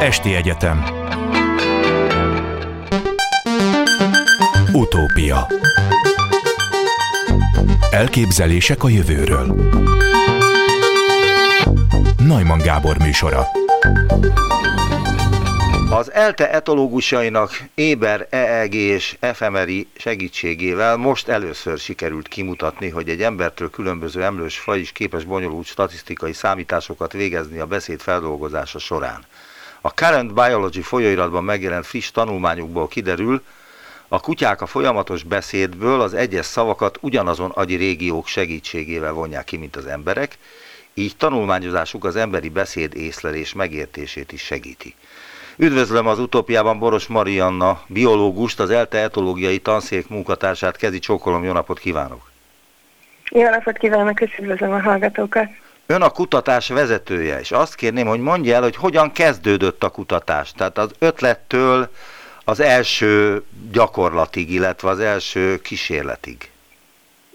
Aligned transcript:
Esti 0.00 0.34
Egyetem. 0.34 0.84
Utópia. 4.72 5.46
Elképzelések 7.90 8.82
a 8.82 8.88
jövőről. 8.88 9.70
Najman 12.16 12.58
Gábor 12.58 12.98
műsora. 12.98 13.46
Az 15.90 16.12
ELTE 16.12 16.50
etológusainak 16.50 17.62
Éber, 17.74 18.26
EEG 18.30 18.74
és 18.74 19.16
FMRI 19.32 19.88
segítségével 19.96 20.96
most 20.96 21.28
először 21.28 21.78
sikerült 21.78 22.28
kimutatni, 22.28 22.88
hogy 22.88 23.08
egy 23.08 23.22
embertől 23.22 23.70
különböző 23.70 24.22
emlős 24.22 24.58
faj 24.58 24.78
is 24.78 24.92
képes 24.92 25.24
bonyolult 25.24 25.66
statisztikai 25.66 26.32
számításokat 26.32 27.12
végezni 27.12 27.58
a 27.58 27.66
beszéd 27.66 28.00
feldolgozása 28.00 28.78
során. 28.78 29.24
A 29.80 29.88
Current 29.88 30.34
Biology 30.34 30.82
folyóiratban 30.82 31.44
megjelent 31.44 31.86
friss 31.86 32.10
tanulmányukból 32.10 32.88
kiderül, 32.88 33.42
a 34.08 34.20
kutyák 34.20 34.60
a 34.60 34.66
folyamatos 34.66 35.22
beszédből 35.22 36.00
az 36.00 36.14
egyes 36.14 36.46
szavakat 36.46 36.98
ugyanazon 37.00 37.50
agyi 37.50 37.74
régiók 37.74 38.26
segítségével 38.26 39.12
vonják 39.12 39.44
ki, 39.44 39.56
mint 39.56 39.76
az 39.76 39.86
emberek, 39.86 40.38
így 40.94 41.16
tanulmányozásuk 41.16 42.04
az 42.04 42.16
emberi 42.16 42.48
beszéd 42.48 42.94
észlelés 42.94 43.52
megértését 43.52 44.32
is 44.32 44.42
segíti. 44.42 44.94
Üdvözlöm 45.56 46.06
az 46.06 46.18
utópiában 46.18 46.78
Boros 46.78 47.06
Marianna, 47.06 47.82
biológust, 47.86 48.60
az 48.60 48.70
ELTE 48.70 48.98
etológiai 48.98 49.58
tanszék 49.58 50.08
munkatársát. 50.08 50.76
Kezi 50.76 50.98
csókolom, 50.98 51.44
jó 51.44 51.52
napot 51.52 51.78
kívánok! 51.78 52.30
Jó 53.30 53.48
napot 53.48 53.78
kívánok, 53.78 54.20
és 54.20 54.38
üdvözlöm 54.38 54.72
a 54.72 54.80
hallgatókat! 54.80 55.48
Ön 55.90 56.02
a 56.02 56.10
kutatás 56.10 56.68
vezetője, 56.68 57.40
és 57.40 57.50
azt 57.50 57.74
kérném, 57.74 58.06
hogy 58.06 58.20
mondja 58.20 58.54
el, 58.54 58.62
hogy 58.62 58.76
hogyan 58.76 59.12
kezdődött 59.12 59.84
a 59.84 59.88
kutatás. 59.88 60.52
Tehát 60.52 60.78
az 60.78 60.90
ötlettől 60.98 61.90
az 62.44 62.60
első 62.60 63.42
gyakorlatig, 63.72 64.52
illetve 64.52 64.88
az 64.88 65.00
első 65.00 65.60
kísérletig. 65.60 66.50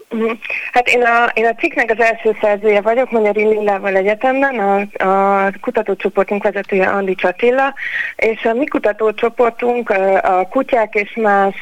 Mhm. 0.08 0.30
Hát 0.72 0.88
én 0.88 1.02
a, 1.02 1.30
én 1.34 1.46
a 1.46 1.54
cikknek 1.54 1.90
az 1.90 2.00
első 2.00 2.36
szerzője 2.40 2.80
vagyok, 2.80 3.10
Magyari 3.10 3.44
Lillával 3.44 3.96
Egyetemben, 3.96 4.58
a, 4.58 5.04
a 5.08 5.50
kutatócsoportunk 5.60 6.42
vezetője 6.42 6.88
Andi 6.88 7.14
Csatilla, 7.14 7.74
és 8.16 8.44
a 8.44 8.52
mi 8.52 8.66
kutatócsoportunk 8.66 9.90
a 10.22 10.48
kutyák 10.50 10.94
és 10.94 11.14
más 11.14 11.54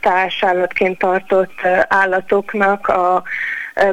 társállatként 0.00 0.98
tartott 0.98 1.60
állatoknak 1.88 2.88
a 2.88 3.22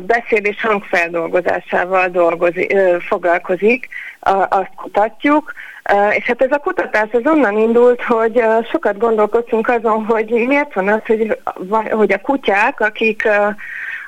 beszéd 0.02 0.46
és 0.46 0.62
hangfeldolgozásával 0.62 2.08
dolgozik, 2.08 2.76
foglalkozik, 3.08 3.88
azt 4.50 4.72
kutatjuk, 4.76 5.54
és 6.10 6.26
hát 6.26 6.42
ez 6.42 6.52
a 6.52 6.58
kutatás 6.58 7.10
az 7.12 7.22
onnan 7.26 7.58
indult, 7.58 8.04
hogy 8.04 8.44
sokat 8.72 8.98
gondolkoztunk 8.98 9.70
azon, 9.70 10.06
hogy 10.06 10.30
miért 10.30 10.74
van 10.74 10.88
az, 10.88 11.02
hogy, 11.06 11.40
hogy 11.90 12.12
a 12.12 12.22
kutyák, 12.22 12.80
akik 12.80 13.28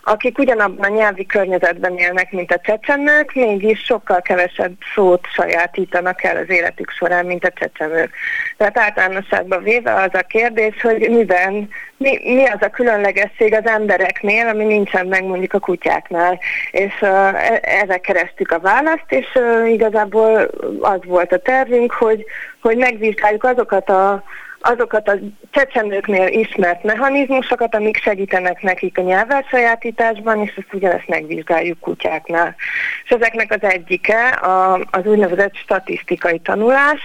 akik 0.10 0.38
ugyanabban 0.38 0.92
a 0.92 0.96
nyelvi 0.96 1.26
környezetben 1.26 1.98
élnek, 1.98 2.32
mint 2.32 2.52
a 2.52 2.60
csecsemők, 2.64 3.34
mégis 3.34 3.80
sokkal 3.80 4.22
kevesebb 4.22 4.74
szót 4.96 5.28
sajátítanak 5.34 6.24
el 6.24 6.38
az 6.38 6.50
életük 6.50 6.90
során, 6.90 7.26
mint 7.26 7.46
a 7.46 7.52
csecsemők. 7.52 8.14
Tehát 8.58 8.78
általánosságban 8.78 9.64
véve 9.64 9.94
az 9.94 10.10
a 10.14 10.22
kérdés, 10.22 10.82
hogy 10.82 11.10
miben, 11.10 11.70
mi, 11.98 12.20
mi 12.24 12.46
az 12.46 12.62
a 12.62 12.70
különlegesség 12.70 13.54
az 13.54 13.66
embereknél, 13.66 14.48
ami 14.48 14.64
nincsen 14.64 15.08
meg 15.08 15.24
mondjuk 15.24 15.54
a 15.54 15.60
kutyáknál. 15.60 16.40
És 16.72 16.94
uh, 17.02 17.82
ezek 17.82 18.02
kerestük 18.02 18.52
a 18.52 18.60
választ, 18.60 19.06
és 19.08 19.28
uh, 19.36 19.72
igazából 19.72 20.50
az 20.80 21.00
volt 21.06 21.32
a 21.32 21.40
tervünk, 21.40 21.92
hogy, 21.92 22.26
hogy 22.62 22.78
megvizsgáljuk 22.78 23.44
azokat 23.44 23.90
a 23.90 24.24
azokat 24.70 25.08
a 25.08 25.18
csecsemőknél 25.52 26.28
ismert 26.28 26.84
mechanizmusokat, 26.84 27.76
amik 27.76 27.98
segítenek 27.98 28.62
nekik 28.62 28.98
a 28.98 29.02
nyelvelsajátításban, 29.02 30.42
és 30.42 30.56
ezt 30.56 30.74
ugyanezt 30.74 31.08
megvizsgáljuk 31.08 31.80
kutyáknál. 31.80 32.56
És 33.04 33.10
ezeknek 33.10 33.52
az 33.52 33.70
egyike 33.70 34.28
a, 34.28 34.74
az 34.92 35.06
úgynevezett 35.06 35.56
statisztikai 35.56 36.40
tanulás, 36.40 37.00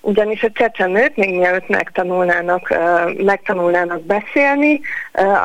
ugyanis 0.00 0.42
a 0.42 0.50
csecsemők 0.52 1.16
még 1.16 1.38
mielőtt 1.38 1.68
megtanulnának, 1.68 2.74
megtanulnának 3.16 4.02
beszélni, 4.02 4.80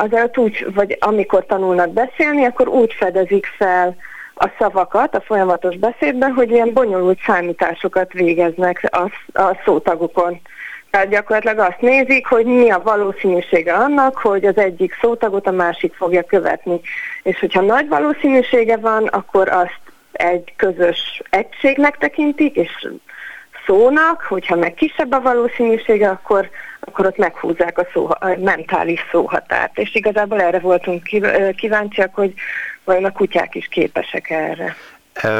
azért 0.01 0.37
úgy, 0.37 0.67
vagy 0.73 0.97
amikor 0.99 1.45
tanulnak 1.45 1.89
beszélni, 1.89 2.45
akkor 2.45 2.67
úgy 2.67 2.93
fedezik 2.93 3.45
fel 3.45 3.95
a 4.35 4.49
szavakat 4.59 5.15
a 5.15 5.21
folyamatos 5.21 5.77
beszédben, 5.77 6.31
hogy 6.31 6.51
ilyen 6.51 6.73
bonyolult 6.73 7.19
számításokat 7.25 8.13
végeznek 8.13 8.89
a, 8.91 9.11
a 9.41 9.57
szótagokon. 9.65 10.41
Tehát 10.89 11.09
gyakorlatilag 11.09 11.59
azt 11.59 11.81
nézik, 11.81 12.27
hogy 12.27 12.45
mi 12.45 12.69
a 12.69 12.81
valószínűsége 12.81 13.73
annak, 13.73 14.17
hogy 14.17 14.45
az 14.45 14.57
egyik 14.57 14.97
szótagot 15.01 15.47
a 15.47 15.51
másik 15.51 15.93
fogja 15.93 16.23
követni. 16.23 16.79
És 17.23 17.39
hogyha 17.39 17.61
nagy 17.61 17.87
valószínűsége 17.87 18.77
van, 18.77 19.05
akkor 19.07 19.49
azt 19.49 19.79
egy 20.11 20.53
közös 20.55 21.21
egységnek 21.29 21.97
tekintik, 21.97 22.55
és 22.55 22.87
szónak, 23.65 24.21
hogyha 24.21 24.55
meg 24.55 24.73
kisebb 24.73 25.11
a 25.11 25.21
valószínűsége, 25.21 26.09
akkor, 26.09 26.49
akkor 26.79 27.05
ott 27.05 27.17
meghúzzák 27.17 27.77
a, 27.77 27.87
szó, 27.93 28.07
a 28.09 28.35
mentális 28.39 29.05
szóhatárt. 29.11 29.77
És 29.77 29.95
igazából 29.95 30.41
erre 30.41 30.59
voltunk 30.59 31.03
kíváncsiak, 31.55 32.15
hogy 32.15 32.33
vajon 32.83 33.05
a 33.05 33.11
kutyák 33.11 33.55
is 33.55 33.67
képesek 33.67 34.29
erre. 34.29 34.75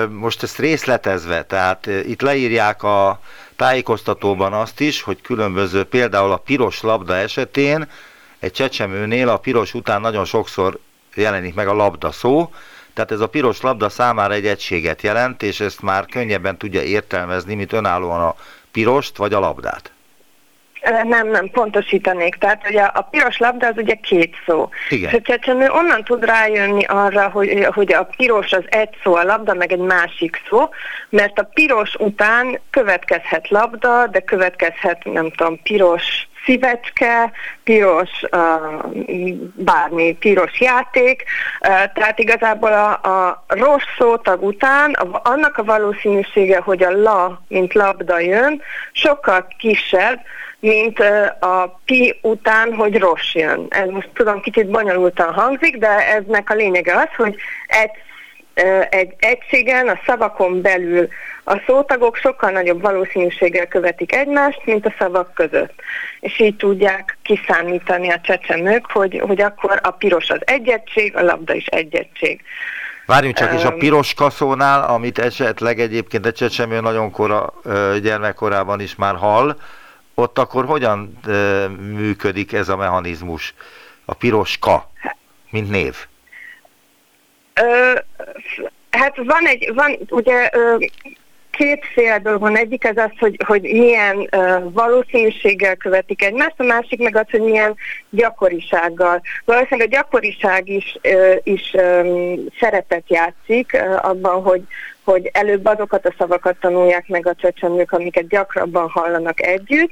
Most 0.10 0.44
ezt 0.44 0.58
részletezve, 0.58 1.44
tehát 1.44 1.86
itt 1.86 2.22
leírják 2.22 2.84
a 2.84 3.20
tájékoztatóban 3.56 4.54
azt 4.54 4.80
is, 4.80 5.02
hogy 5.02 5.22
különböző, 5.22 5.84
például 5.84 6.32
a 6.32 6.38
piros 6.38 6.82
labda 6.82 7.16
esetén 7.16 7.88
egy 8.40 8.52
csecsemőnél 8.52 9.30
a 9.30 9.38
piros 9.38 9.74
után 9.74 10.02
nagyon 10.02 10.26
sokszor 10.26 10.80
jelenik 11.16 11.54
meg 11.54 11.68
a 11.68 11.74
labda 11.74 12.12
szó, 12.12 12.54
tehát 12.94 13.12
ez 13.12 13.20
a 13.20 13.28
piros 13.28 13.62
labda 13.62 13.90
számára 13.90 14.34
egy 14.34 14.48
egységet 14.48 15.02
jelent, 15.02 15.44
és 15.44 15.60
ezt 15.60 15.82
már 15.82 16.06
könnyebben 16.06 16.58
tudja 16.58 16.82
értelmezni, 16.82 17.56
mint 17.56 17.74
önállóan 17.74 18.22
a 18.22 18.36
pirost 18.72 19.18
vagy 19.18 19.34
a 19.34 19.40
labdát. 19.40 19.92
Nem, 21.04 21.28
nem, 21.28 21.50
pontosítanék. 21.50 22.36
Tehát 22.36 22.70
ugye 22.70 22.82
a 22.82 23.02
piros 23.02 23.38
labda 23.38 23.68
az 23.68 23.78
ugye 23.78 23.94
két 23.94 24.36
szó. 24.46 24.70
Igen. 24.90 25.10
És 25.10 25.16
a 25.16 25.22
csecsemő 25.22 25.70
onnan 25.70 26.04
tud 26.04 26.26
rájönni 26.26 26.84
arra, 26.84 27.30
hogy, 27.30 27.68
hogy 27.74 27.94
a 27.94 28.10
piros 28.18 28.54
az 28.54 28.64
egy 28.70 28.90
szó, 29.04 29.16
a 29.16 29.24
labda 29.24 29.54
meg 29.54 29.72
egy 29.72 29.80
másik 29.80 30.42
szó, 30.50 30.70
mert 31.10 31.40
a 31.40 31.50
piros 31.54 31.96
után 31.96 32.60
következhet 32.70 33.50
labda, 33.50 34.08
de 34.08 34.20
következhet, 34.20 35.04
nem 35.04 35.32
tudom, 35.32 35.62
piros 35.62 36.28
szívecske, 36.46 37.32
piros 37.64 38.10
uh, 38.32 39.34
bármi, 39.56 40.14
piros 40.20 40.60
játék, 40.60 41.24
uh, 41.62 41.68
tehát 41.94 42.20
igazából 42.20 42.72
a, 42.72 42.92
a 42.92 43.44
rossz 43.48 43.96
szótag 43.98 44.44
után 44.44 44.92
a, 44.92 45.22
annak 45.24 45.58
a 45.58 45.64
valószínűsége, 45.64 46.60
hogy 46.60 46.84
a 46.84 46.92
la, 46.92 47.42
mint 47.48 47.74
labda 47.74 48.20
jön, 48.20 48.62
sokkal 48.92 49.48
kisebb, 49.58 50.20
mint 50.60 51.00
a 51.40 51.80
pi 51.86 52.20
után, 52.22 52.74
hogy 52.74 52.98
rossz 52.98 53.34
jön. 53.34 53.66
Ez 53.70 53.88
most 53.90 54.10
tudom, 54.14 54.42
kicsit 54.42 54.70
bonyolultan 54.70 55.34
hangzik, 55.34 55.78
de 55.78 56.16
eznek 56.16 56.50
a 56.50 56.54
lényege 56.54 56.96
az, 56.96 57.10
hogy 57.18 57.36
egy, 57.68 57.92
egy 58.90 59.14
egységen, 59.20 59.88
a 59.88 60.00
szavakon 60.06 60.62
belül 60.62 61.08
a 61.50 61.62
szótagok 61.66 62.16
sokkal 62.16 62.52
nagyobb 62.52 62.82
valószínűséggel 62.82 63.68
követik 63.68 64.16
egymást, 64.16 64.62
mint 64.66 64.86
a 64.86 64.94
szavak 65.00 65.34
között. 65.34 65.74
És 66.20 66.40
így 66.40 66.56
tudják 66.56 67.18
kiszámítani 67.22 68.10
a 68.10 68.20
csecsemők, 68.22 68.92
hogy, 68.92 69.22
hogy 69.28 69.42
akkor 69.42 69.80
a 69.84 69.92
piros 69.92 70.30
az 70.30 70.40
egy 70.46 70.68
egység, 70.68 71.16
a 71.16 71.22
labda 71.22 71.54
is 71.54 71.66
egy 71.66 71.96
egység. 71.96 72.42
Várjunk 73.06 73.36
csak, 73.36 73.54
és 73.54 73.64
a 73.64 73.74
piros 73.74 74.14
kaszónál, 74.14 74.84
amit 74.90 75.20
esetleg 75.20 75.80
egyébként 75.80 76.26
a 76.26 76.32
csecsemő 76.32 76.80
nagyon 76.80 77.12
kora 77.12 77.54
gyermekkorában 78.02 78.80
is 78.80 78.96
már 78.96 79.16
hall, 79.16 79.56
ott 80.20 80.38
akkor 80.38 80.66
hogyan 80.66 81.18
e, 81.28 81.68
működik 81.68 82.54
ez 82.54 82.70
a 82.70 82.76
mechanizmus, 82.76 83.54
a 84.06 84.14
piros 84.14 84.58
ka, 84.58 84.92
mint 85.50 85.70
név? 85.70 85.96
Ö, 87.54 87.94
hát 88.90 89.18
van 89.18 89.48
egy, 89.48 89.72
van 89.74 89.98
ugye 90.10 90.50
ö, 90.54 90.78
kétféle 91.58 92.20
dolog 92.20 92.40
van. 92.40 92.58
Egyik 92.58 92.86
az 92.86 92.98
az, 92.98 93.12
hogy, 93.20 93.38
hogy 93.46 93.62
milyen 93.62 94.18
uh, 94.18 94.74
valószínűséggel 94.74 95.76
követik 95.76 96.24
egymást, 96.24 96.54
a 96.58 96.64
másik 96.64 97.00
meg 97.00 97.16
az, 97.16 97.26
hogy 97.32 97.42
milyen 97.42 97.76
gyakorisággal. 98.10 99.22
Valószínűleg 99.46 99.88
a 99.88 99.96
gyakoriság 99.96 100.70
is, 100.70 100.98
uh, 101.04 101.36
is 101.44 101.74
um, 101.74 102.46
szerepet 102.60 103.04
játszik 103.08 103.72
uh, 103.74 104.10
abban, 104.10 104.42
hogy, 104.44 104.62
hogy 105.04 105.30
előbb 105.34 105.66
azokat 105.66 106.06
a 106.06 106.14
szavakat 106.18 106.60
tanulják 106.60 107.08
meg 107.08 107.28
a 107.28 107.36
csecsemők, 107.36 107.92
amiket 107.92 108.28
gyakrabban 108.28 108.90
hallanak 108.90 109.42
együtt, 109.42 109.92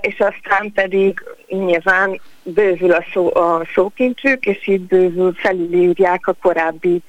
és 0.00 0.20
aztán 0.20 0.72
pedig 0.74 1.24
nyilván 1.48 2.20
bővül 2.42 2.92
a, 2.92 3.04
szó, 3.12 3.34
a 3.34 3.66
szókincsük, 3.74 4.46
és 4.46 4.66
így 4.66 4.80
bővül, 4.80 5.32
felülírják 5.34 6.26
a 6.26 6.36
korábbi, 6.42 7.02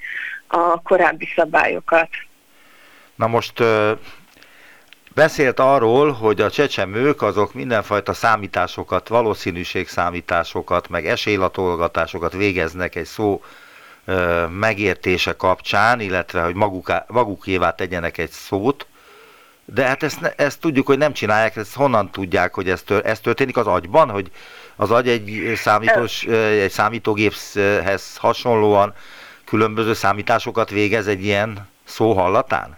a 0.48 0.82
korábbi 0.82 1.28
szabályokat. 1.36 2.10
Na 3.16 3.28
most 3.28 3.64
beszélt 5.14 5.60
arról, 5.60 6.12
hogy 6.12 6.42
a 6.42 6.52
csecsemők 6.52 7.22
azok 7.22 7.54
mindenfajta 7.54 8.14
számításokat, 8.14 9.08
valószínűségszámításokat, 9.08 10.90
meg 10.90 11.08
esélylatolgatásokat 11.08 12.34
végeznek 12.34 12.96
egy 12.96 13.06
szó 13.06 13.44
megértése 14.50 15.36
kapcsán, 15.36 16.00
illetve 16.00 16.42
hogy 16.42 16.56
maguk, 16.56 16.92
magukévá 17.08 17.72
tegyenek 17.72 18.18
egy 18.18 18.32
szót, 18.32 18.88
de 19.66 19.86
hát 19.86 20.04
ezt, 20.04 20.34
ezt 20.38 20.60
tudjuk, 20.60 20.86
hogy 20.88 20.98
nem 20.98 21.14
csinálják, 21.14 21.56
ezt 21.56 21.76
honnan 21.76 22.12
tudják, 22.12 22.54
hogy 22.54 22.70
ez, 22.70 22.82
tör, 22.82 23.06
ez 23.06 23.20
történik 23.20 23.58
az 23.58 23.68
agyban, 23.68 24.10
hogy 24.10 24.32
az 24.76 24.92
agy 24.92 25.08
egy, 25.08 25.54
számítós, 25.56 26.24
egy 26.24 26.72
számítógéphez 26.72 28.18
hasonlóan 28.18 28.94
különböző 29.46 29.94
számításokat 29.94 30.70
végez 30.70 31.08
egy 31.08 31.24
ilyen 31.24 31.68
szó 31.84 32.14
hallatán? 32.14 32.78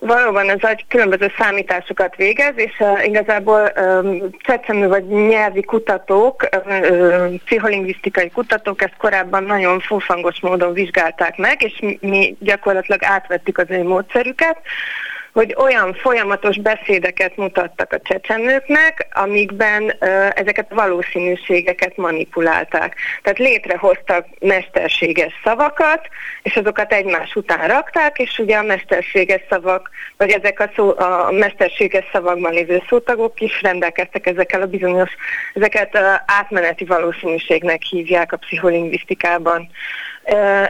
Valóban 0.00 0.48
az 0.48 0.62
agy 0.62 0.84
különböző 0.88 1.32
számításokat 1.38 2.16
végez, 2.16 2.52
és 2.56 2.72
uh, 2.78 3.06
igazából 3.06 3.72
um, 3.76 4.30
csecsemő 4.38 4.88
vagy 4.88 5.06
nyelvi 5.06 5.62
kutatók, 5.62 6.48
uh, 6.66 7.34
pszicholingvisztikai 7.44 8.30
kutatók 8.30 8.82
ezt 8.82 8.96
korábban 8.98 9.44
nagyon 9.44 9.80
fúfangos 9.80 10.40
módon 10.40 10.72
vizsgálták 10.72 11.36
meg, 11.36 11.62
és 11.62 11.78
mi, 11.80 11.98
mi 12.00 12.36
gyakorlatilag 12.38 13.04
átvettük 13.04 13.58
az 13.58 13.66
ő 13.68 13.82
módszerüket, 13.82 14.56
hogy 15.32 15.54
olyan 15.58 15.94
folyamatos 15.94 16.56
beszédeket 16.56 17.36
mutattak 17.36 17.92
a 17.92 18.00
csecsemőknek, 18.00 19.06
amikben 19.12 19.94
ezeket 20.34 20.66
a 20.70 20.74
valószínűségeket 20.74 21.96
manipulálták. 21.96 22.96
Tehát 23.22 23.38
létrehoztak 23.38 24.26
mesterséges 24.40 25.32
szavakat, 25.44 26.08
és 26.42 26.56
azokat 26.56 26.92
egymás 26.92 27.34
után 27.34 27.68
rakták, 27.68 28.18
és 28.18 28.38
ugye 28.38 28.56
a 28.56 28.62
mesterséges 28.62 29.42
szavak, 29.50 29.90
vagy 30.16 30.30
ezek 30.30 30.60
a, 30.60 30.70
szó, 30.76 30.98
a 30.98 31.30
mesterséges 31.30 32.04
szavakban 32.12 32.52
lévő 32.52 32.82
szótagok 32.88 33.40
is 33.40 33.62
rendelkeztek 33.62 34.26
ezekkel 34.26 34.62
a 34.62 34.66
bizonyos, 34.66 35.10
ezeket 35.54 35.98
átmeneti 36.26 36.84
valószínűségnek 36.84 37.82
hívják 37.82 38.32
a 38.32 38.36
pszicholingvisztikában. 38.36 39.70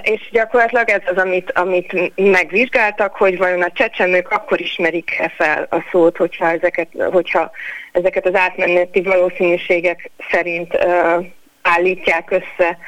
És 0.03 0.29
gyakorlatilag 0.31 0.89
ez 0.89 1.01
az, 1.05 1.17
amit, 1.17 1.53
amit 1.53 2.13
megvizsgáltak, 2.17 3.17
hogy 3.17 3.39
vajon 3.39 3.63
a 3.63 3.71
csecsemők 3.73 4.31
akkor 4.31 4.61
ismerik-e 4.61 5.33
fel 5.37 5.67
a 5.71 5.85
szót, 5.91 6.17
hogyha 6.17 6.51
ezeket, 6.51 6.89
hogyha 7.11 7.51
ezeket 7.93 8.27
az 8.27 8.35
átmeneti 8.35 9.03
valószínűségek 9.03 10.11
szerint 10.31 10.75
uh, 10.75 11.27
állítják 11.63 12.31
össze 12.31 12.79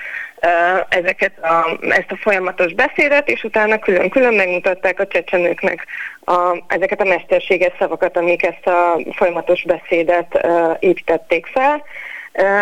uh, 0.42 0.86
ezeket 0.88 1.38
a, 1.38 1.78
ezt 1.88 2.10
a 2.10 2.16
folyamatos 2.16 2.72
beszédet, 2.72 3.28
és 3.28 3.44
utána 3.44 3.78
külön-külön 3.78 4.34
megmutatták 4.34 5.00
a 5.00 5.06
csecsemőknek 5.06 5.86
a, 6.24 6.64
ezeket 6.66 7.00
a 7.00 7.08
mesterséges 7.08 7.72
szavakat, 7.78 8.16
amik 8.16 8.42
ezt 8.46 8.66
a 8.66 8.98
folyamatos 9.14 9.64
beszédet 9.64 10.40
uh, 10.42 10.76
építették 10.80 11.46
fel, 11.46 11.84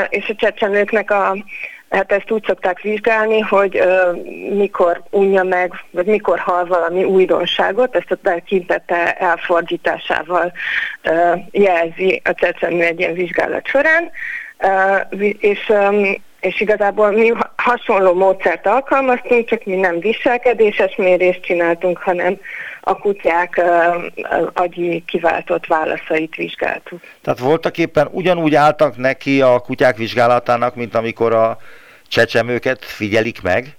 és 0.09 0.29
a 0.29 0.35
csecsemőknek 0.35 1.11
a 1.11 1.37
Hát 1.91 2.13
ezt 2.13 2.31
úgy 2.31 2.45
szokták 2.47 2.81
vizsgálni, 2.81 3.41
hogy 3.41 3.81
uh, 3.81 4.25
mikor 4.57 5.03
unja 5.11 5.43
meg, 5.43 5.73
vagy 5.91 6.07
mikor 6.07 6.39
hal 6.39 6.65
valami 6.65 7.05
újdonságot, 7.05 7.97
ezt 7.97 8.11
a 8.11 8.17
tekintete 8.23 9.13
elfordításával 9.13 10.53
uh, 11.05 11.39
jelzi 11.51 12.21
a 12.25 12.35
csecsemő 12.35 12.83
egy 12.83 12.99
ilyen 12.99 13.13
vizsgálat 13.13 13.67
során, 13.67 14.11
uh, 14.59 15.35
és, 15.39 15.69
um, 15.69 16.23
és 16.41 16.61
igazából 16.61 17.11
mi 17.11 17.33
hasonló 17.57 18.15
módszert 18.15 18.67
alkalmaztunk, 18.67 19.49
csak 19.49 19.65
mi 19.65 19.77
nem 19.77 19.99
viselkedéses 19.99 20.97
mérést 20.97 21.43
csináltunk, 21.43 21.99
hanem 21.99 22.39
a 22.91 22.97
kutyák 22.97 23.61
agyi 24.53 25.05
kiváltott 25.07 25.67
válaszait 25.67 26.35
vizsgáltuk. 26.35 27.01
Tehát 27.23 27.39
voltak 27.39 27.79
éppen 27.79 28.09
ugyanúgy 28.11 28.55
álltak 28.55 28.97
neki 28.97 29.41
a 29.41 29.59
kutyák 29.59 29.97
vizsgálatának, 29.97 30.75
mint 30.75 30.95
amikor 30.95 31.33
a 31.33 31.59
csecsemőket 32.09 32.85
figyelik 32.85 33.43
meg? 33.43 33.77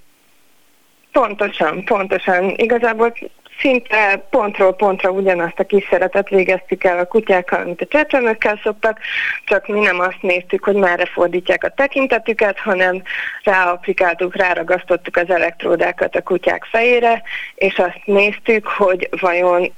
Pontosan, 1.11 1.83
pontosan. 1.83 2.53
Igazából 2.55 3.13
szinte 3.61 4.23
pontról 4.29 4.73
pontra 4.73 5.09
ugyanazt 5.09 5.59
a 5.59 5.63
kísérletet 5.63 6.29
végeztük 6.29 6.83
el 6.83 6.99
a 6.99 7.05
kutyákkal, 7.05 7.63
mint 7.63 7.81
a 7.81 7.85
csecsemőkkel 7.85 8.59
szoktak, 8.63 8.99
csak 9.45 9.67
mi 9.67 9.79
nem 9.79 9.99
azt 9.99 10.21
néztük, 10.21 10.63
hogy 10.63 10.75
merre 10.75 11.05
fordítják 11.05 11.63
a 11.63 11.69
tekintetüket, 11.69 12.59
hanem 12.59 13.01
ráaplikáltuk, 13.43 14.35
ráragasztottuk 14.35 15.15
az 15.17 15.29
elektródákat 15.29 16.15
a 16.15 16.21
kutyák 16.21 16.63
fejére, 16.63 17.21
és 17.55 17.77
azt 17.77 18.01
néztük, 18.05 18.67
hogy 18.67 19.09
vajon, 19.19 19.71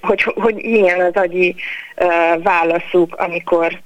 hogy, 0.00 0.22
hogy 0.22 0.54
milyen 0.54 1.00
az 1.00 1.14
agyi 1.14 1.54
válaszuk, 2.42 3.14
amikor 3.16 3.80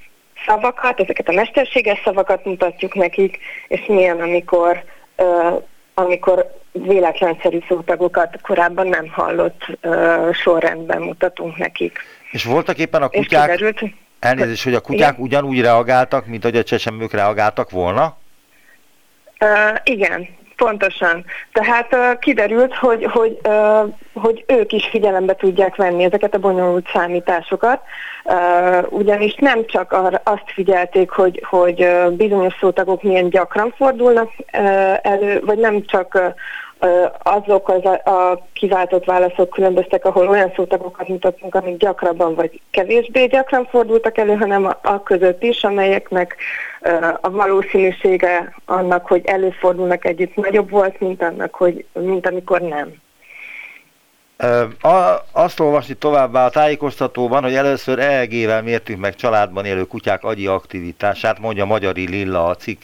szavakat, 0.46 1.00
ezeket 1.00 1.28
a 1.28 1.32
mesterséges 1.32 2.00
szavakat 2.04 2.44
mutatjuk 2.44 2.94
nekik, 2.94 3.38
és 3.68 3.80
milyen, 3.86 4.20
amikor, 4.20 4.84
amikor 5.94 6.60
véletlenszerű 6.72 7.58
szótagokat 7.68 8.40
korábban 8.42 8.86
nem 8.86 9.08
hallott 9.08 9.62
uh, 9.82 10.32
sorrendben 10.32 11.02
mutatunk 11.02 11.56
nekik. 11.56 11.98
És 12.30 12.44
voltak 12.44 12.78
éppen 12.78 13.02
a 13.02 13.08
kutyák, 13.08 13.50
kiderült, 13.50 13.82
elnézést, 14.18 14.64
hogy 14.64 14.74
a 14.74 14.80
kutyák 14.80 15.12
igen? 15.12 15.24
ugyanúgy 15.24 15.60
reagáltak, 15.60 16.26
mint 16.26 16.42
hogy 16.42 16.56
a 16.56 16.62
csecsemők 16.62 17.12
reagáltak 17.12 17.70
volna? 17.70 18.16
Uh, 19.40 19.78
igen, 19.84 20.28
Pontosan. 20.56 21.24
Tehát 21.52 21.94
uh, 21.94 22.18
kiderült, 22.18 22.74
hogy, 22.74 23.04
hogy, 23.04 23.38
uh, 23.48 23.92
hogy 24.12 24.44
ők 24.46 24.72
is 24.72 24.86
figyelembe 24.86 25.34
tudják 25.34 25.76
venni 25.76 26.04
ezeket 26.04 26.34
a 26.34 26.38
bonyolult 26.38 26.88
számításokat, 26.92 27.80
uh, 28.24 28.92
ugyanis 28.92 29.34
nem 29.34 29.66
csak 29.66 29.92
arra 29.92 30.20
azt 30.24 30.52
figyelték, 30.54 31.10
hogy, 31.10 31.42
hogy 31.48 31.80
uh, 31.82 32.10
bizonyos 32.10 32.54
szótagok 32.60 33.02
milyen 33.02 33.28
gyakran 33.28 33.74
fordulnak 33.76 34.30
uh, 34.38 35.06
elő, 35.06 35.42
vagy 35.44 35.58
nem 35.58 35.84
csak 35.84 36.14
uh, 36.14 36.34
azok 37.22 37.68
az 37.68 37.84
a, 37.84 38.46
kiváltott 38.52 39.04
válaszok 39.04 39.50
különböztek, 39.50 40.04
ahol 40.04 40.28
olyan 40.28 40.52
szótagokat 40.56 41.08
mutattunk, 41.08 41.54
amik 41.54 41.76
gyakrabban 41.76 42.34
vagy 42.34 42.60
kevésbé 42.70 43.26
gyakran 43.26 43.66
fordultak 43.70 44.18
elő, 44.18 44.34
hanem 44.34 44.64
a, 44.64 44.78
a 44.82 45.02
között 45.02 45.42
is, 45.42 45.64
amelyeknek 45.64 46.36
a 47.20 47.30
valószínűsége 47.30 48.54
annak, 48.64 49.06
hogy 49.06 49.26
előfordulnak 49.26 50.04
együtt 50.04 50.34
nagyobb 50.34 50.70
volt, 50.70 51.00
mint 51.00 51.22
annak, 51.22 51.54
hogy 51.54 51.84
mint 51.92 52.26
amikor 52.26 52.60
nem. 52.60 52.92
A, 54.80 55.24
azt 55.32 55.60
olvasni 55.60 55.94
továbbá 55.94 56.44
a 56.44 56.50
tájékoztatóban, 56.50 57.42
hogy 57.42 57.54
először 57.54 57.98
EEG-vel 57.98 58.62
mértük 58.62 58.98
meg 58.98 59.14
családban 59.14 59.64
élő 59.64 59.84
kutyák 59.84 60.24
agyi 60.24 60.46
aktivitását, 60.46 61.38
mondja 61.38 61.64
Magyari 61.64 62.08
Lilla 62.08 62.46
a 62.46 62.56
cikk 62.56 62.80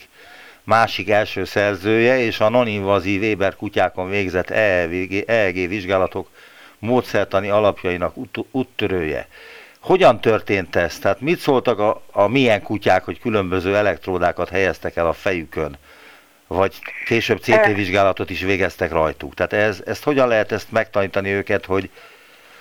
másik 0.64 1.10
első 1.10 1.44
szerzője, 1.44 2.18
és 2.18 2.40
a 2.40 2.48
non-invazív 2.48 3.22
Weber 3.22 3.56
kutyákon 3.56 4.08
végzett 4.08 4.50
EEG, 4.50 5.24
EEG 5.26 5.68
vizsgálatok 5.68 6.28
módszertani 6.78 7.48
alapjainak 7.48 8.16
ut- 8.16 8.46
úttörője. 8.50 9.28
Hogyan 9.80 10.20
történt 10.20 10.76
ez? 10.76 10.98
Tehát 10.98 11.20
mit 11.20 11.38
szóltak 11.38 11.78
a, 11.78 12.02
a 12.12 12.26
milyen 12.26 12.62
kutyák, 12.62 13.04
hogy 13.04 13.20
különböző 13.20 13.76
elektródákat 13.76 14.48
helyeztek 14.48 14.96
el 14.96 15.06
a 15.06 15.12
fejükön? 15.12 15.76
Vagy 16.46 16.74
később 17.04 17.40
CT 17.40 17.66
vizsgálatot 17.74 18.30
is 18.30 18.40
végeztek 18.40 18.92
rajtuk. 18.92 19.34
Tehát 19.34 19.52
ez, 19.52 19.82
ezt 19.86 20.04
hogyan 20.04 20.28
lehet 20.28 20.52
ezt 20.52 20.72
megtanítani 20.72 21.30
őket, 21.30 21.64
hogy, 21.64 21.90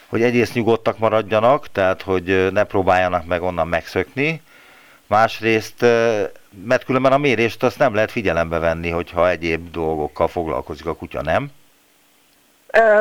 hogy 0.08 0.22
egyrészt 0.22 0.54
nyugodtak 0.54 0.98
maradjanak, 0.98 1.72
tehát 1.72 2.02
hogy 2.02 2.52
ne 2.52 2.64
próbáljanak 2.64 3.26
meg 3.26 3.42
onnan 3.42 3.68
megszökni, 3.68 4.42
másrészt, 5.08 5.82
mert 6.66 6.84
különben 6.86 7.12
a 7.12 7.18
mérést 7.18 7.64
azt 7.64 7.78
nem 7.78 7.94
lehet 7.94 8.12
figyelembe 8.12 8.60
venni, 8.60 8.90
hogyha 8.90 9.30
egyéb 9.30 9.72
dolgokkal 9.72 10.28
foglalkozik 10.28 10.86
a 10.86 10.96
kutya, 10.96 11.22
nem? 11.22 11.52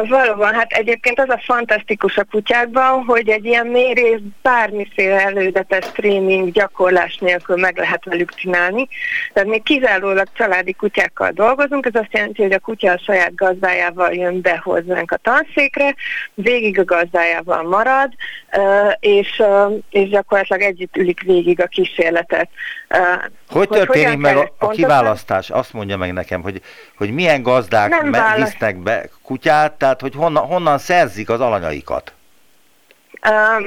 Valóban, 0.09 0.55
hát 0.55 0.73
egyébként 0.73 1.21
az 1.21 1.29
a 1.29 1.43
fantasztikus 1.45 2.17
a 2.17 2.25
kutyákban, 2.25 3.05
hogy 3.05 3.29
egy 3.29 3.45
ilyen 3.45 3.67
mérés 3.67 4.21
bármiféle 4.43 5.21
előzetes 5.21 5.85
tréning, 5.93 6.53
gyakorlás 6.53 7.17
nélkül 7.17 7.57
meg 7.57 7.77
lehet 7.77 8.05
velük 8.05 8.35
csinálni. 8.35 8.89
Tehát 9.33 9.49
mi 9.49 9.59
kizárólag 9.59 10.27
családi 10.33 10.73
kutyákkal 10.73 11.31
dolgozunk, 11.31 11.87
ez 11.87 11.95
azt 11.95 12.13
jelenti, 12.13 12.43
hogy 12.43 12.53
a 12.53 12.59
kutya 12.59 12.93
a 12.93 12.99
saját 12.99 13.35
gazdájával 13.35 14.13
jön 14.13 14.41
be 14.41 14.61
hozzánk 14.65 15.11
a 15.11 15.17
tanszékre, 15.17 15.95
végig 16.35 16.79
a 16.79 16.85
gazdájával 16.85 17.63
marad, 17.63 18.13
és, 19.01 19.43
és 19.91 20.09
gyakorlatilag 20.09 20.63
együtt 20.63 20.97
ülik 20.97 21.23
végig 21.23 21.61
a 21.61 21.67
kísérletet. 21.67 22.49
Hogy, 23.49 23.69
hogy 23.69 23.79
történik 23.79 24.19
meg 24.19 24.37
a, 24.37 24.53
a 24.59 24.69
kiválasztás? 24.69 25.51
Azt 25.51 25.73
mondja 25.73 25.97
meg 25.97 26.13
nekem, 26.13 26.43
hogy, 26.43 26.63
hogy 26.97 27.11
milyen 27.11 27.43
gazdák 27.43 28.03
visznek 28.37 28.77
be 28.77 29.09
kutyát, 29.23 29.73
tehát 29.73 30.01
hogy 30.01 30.15
honnan, 30.15 30.47
honnan 30.47 30.79
szerzik 30.79 31.31
az 31.31 31.41
alanyaikat? 31.41 32.13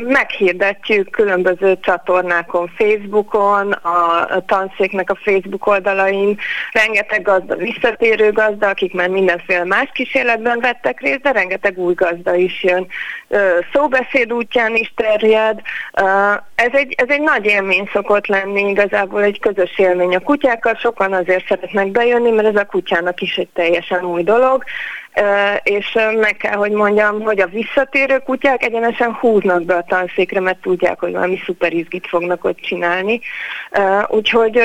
Meghirdetjük 0.08 1.10
különböző 1.10 1.80
csatornákon, 1.82 2.72
Facebookon, 2.78 3.72
a 3.72 4.46
tanszéknek 4.46 5.10
a 5.10 5.20
Facebook 5.24 5.68
oldalain, 5.68 6.38
rengeteg 6.72 7.22
gazda, 7.22 7.56
visszatérő 7.56 8.32
gazda, 8.32 8.68
akik 8.68 8.94
már 8.94 9.10
mindenféle 9.10 9.64
más 9.64 9.90
kísérletben 9.94 10.60
vettek 10.60 11.00
részt, 11.00 11.22
de 11.22 11.32
rengeteg 11.32 11.78
új 11.78 11.94
gazda 11.94 12.36
is 12.36 12.64
jön. 12.64 12.88
Szóbeszéd 13.74 14.34
útján 14.34 14.76
is 14.76 14.94
terjed. 14.96 15.62
Ez 16.56 16.72
egy, 16.72 16.94
ez 16.98 17.10
egy 17.10 17.22
nagy 17.22 17.46
élmény 17.46 17.90
szokott 17.94 18.28
lenni, 18.28 18.70
igazából 18.70 19.24
egy 19.24 19.40
közös 19.40 19.80
élmény 19.80 20.16
a 20.16 20.20
kutyákkal. 20.20 20.74
Sokan 20.74 21.14
azért 21.14 21.48
szeretnek 21.48 21.88
bejönni, 21.88 22.32
mert 22.32 22.48
ez 22.48 22.62
a 22.62 22.66
kutyának 22.66 23.22
is 23.22 23.36
egy 23.36 23.50
teljesen 23.54 24.06
új 24.06 24.24
dolog 24.24 24.64
és 25.64 25.98
meg 26.20 26.38
kell, 26.38 26.56
hogy 26.56 26.72
mondjam, 26.72 27.22
hogy 27.22 27.40
a 27.40 27.48
visszatérő 27.48 28.18
kutyák 28.18 28.64
egyenesen 28.64 29.14
húznak 29.14 29.64
be 29.64 29.76
a 29.76 29.86
tanszékre, 29.88 30.40
mert 30.40 30.62
tudják, 30.62 31.00
hogy 31.00 31.12
valami 31.12 31.40
szuper 31.46 31.74
izgit 31.74 32.08
fognak 32.08 32.44
ott 32.44 32.60
csinálni. 32.60 33.20
Úgyhogy, 34.08 34.60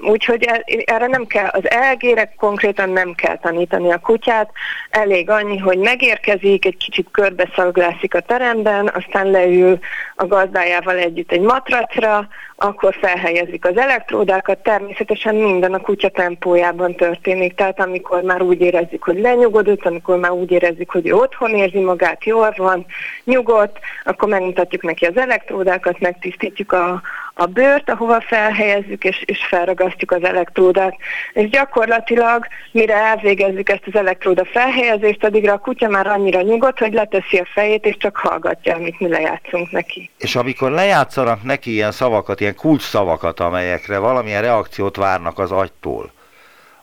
úgyhogy 0.00 0.48
erre 0.84 1.06
nem 1.06 1.26
kell, 1.26 1.46
az 1.46 1.70
elgére 1.70 2.32
konkrétan 2.36 2.90
nem 2.90 3.14
kell 3.14 3.38
tanítani 3.38 3.92
a 3.92 3.98
kutyát, 3.98 4.50
elég 4.90 5.30
annyi, 5.30 5.58
hogy 5.58 5.78
megérkezik, 5.78 6.64
egy 6.64 6.76
kicsit 6.76 7.08
körbeszalglászik 7.10 8.14
a 8.14 8.20
teremben, 8.20 8.90
aztán 8.94 9.30
leül 9.30 9.78
a 10.16 10.26
gazdájával 10.26 10.96
együtt 10.96 11.32
egy 11.32 11.40
matracra, 11.40 12.28
akkor 12.56 12.94
felhelyezik 13.00 13.64
az 13.64 13.76
elektródákat, 13.76 14.58
természetesen 14.58 15.34
minden 15.34 15.74
a 15.74 15.80
kutya 15.80 16.08
tempójában 16.08 16.94
történik, 16.94 17.54
tehát 17.54 17.80
amikor 17.80 18.22
már 18.22 18.42
úgy 18.42 18.60
érezzük, 18.60 19.02
hogy 19.02 19.20
lenyugodott, 19.20 19.86
amikor 19.86 20.18
már 20.18 20.30
úgy 20.30 20.50
érezzük, 20.50 20.90
hogy 20.90 21.10
otthon 21.10 21.54
érzi 21.54 21.78
magát, 21.78 22.24
jól 22.24 22.54
van, 22.56 22.86
nyugodt, 23.24 23.78
akkor 24.04 24.28
megmutatjuk 24.28 24.82
neki 24.82 25.04
az 25.04 25.16
elektródákat, 25.16 26.00
megtisztítjuk 26.00 26.72
a, 26.72 27.02
a 27.38 27.46
bőrt, 27.46 27.90
ahova 27.90 28.20
felhelyezzük 28.20 29.04
és, 29.04 29.22
és 29.24 29.46
felragasztjuk 29.46 30.10
az 30.10 30.24
elektródát. 30.24 30.96
És 31.32 31.48
gyakorlatilag, 31.48 32.46
mire 32.72 32.94
elvégezzük 32.94 33.68
ezt 33.68 33.82
az 33.86 33.94
elektróda 33.94 34.44
felhelyezést, 34.44 35.24
addigra 35.24 35.52
a 35.52 35.58
kutya 35.58 35.88
már 35.88 36.06
annyira 36.06 36.40
nyugodt, 36.40 36.78
hogy 36.78 36.92
leteszi 36.92 37.36
a 37.36 37.46
fejét, 37.52 37.84
és 37.84 37.96
csak 37.96 38.16
hallgatja, 38.16 38.74
amit 38.74 39.00
mi 39.00 39.08
lejátszunk 39.08 39.70
neki. 39.70 40.10
És 40.18 40.36
amikor 40.36 40.70
lejátszanak 40.70 41.42
neki 41.42 41.70
ilyen 41.72 41.92
szavakat, 41.92 42.40
ilyen 42.40 42.54
kulcs 42.54 42.82
szavakat, 42.82 43.40
amelyekre 43.40 43.98
valamilyen 43.98 44.42
reakciót 44.42 44.96
várnak 44.96 45.38
az 45.38 45.50
agytól, 45.50 46.12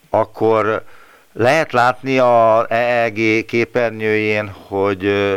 akkor 0.10 0.84
lehet 1.34 1.72
látni 1.72 2.20
a 2.20 2.66
EEG 2.70 3.46
képernyőjén, 3.46 4.52
hogy, 4.68 5.34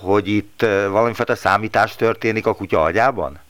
hogy 0.00 0.28
itt 0.28 0.66
valamifajta 0.90 1.34
számítás 1.34 1.96
történik 1.96 2.46
a 2.46 2.54
kutya 2.54 2.82
agyában? 2.82 3.42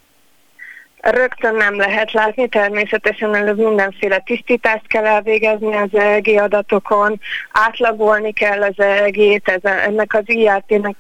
Rögtön 1.11 1.55
nem 1.55 1.77
lehet 1.77 2.13
látni, 2.13 2.49
természetesen 2.49 3.35
előbb 3.35 3.59
mindenféle 3.59 4.19
tisztítást 4.19 4.87
kell 4.87 5.05
elvégezni 5.05 5.75
az 5.75 5.89
EEG 5.93 6.29
adatokon, 6.29 7.21
átlagolni 7.53 8.33
kell 8.33 8.63
az 8.63 8.75
EEG-t, 8.77 9.61
ennek 9.63 10.15
az 10.15 10.23
IRT-nek 10.25 10.97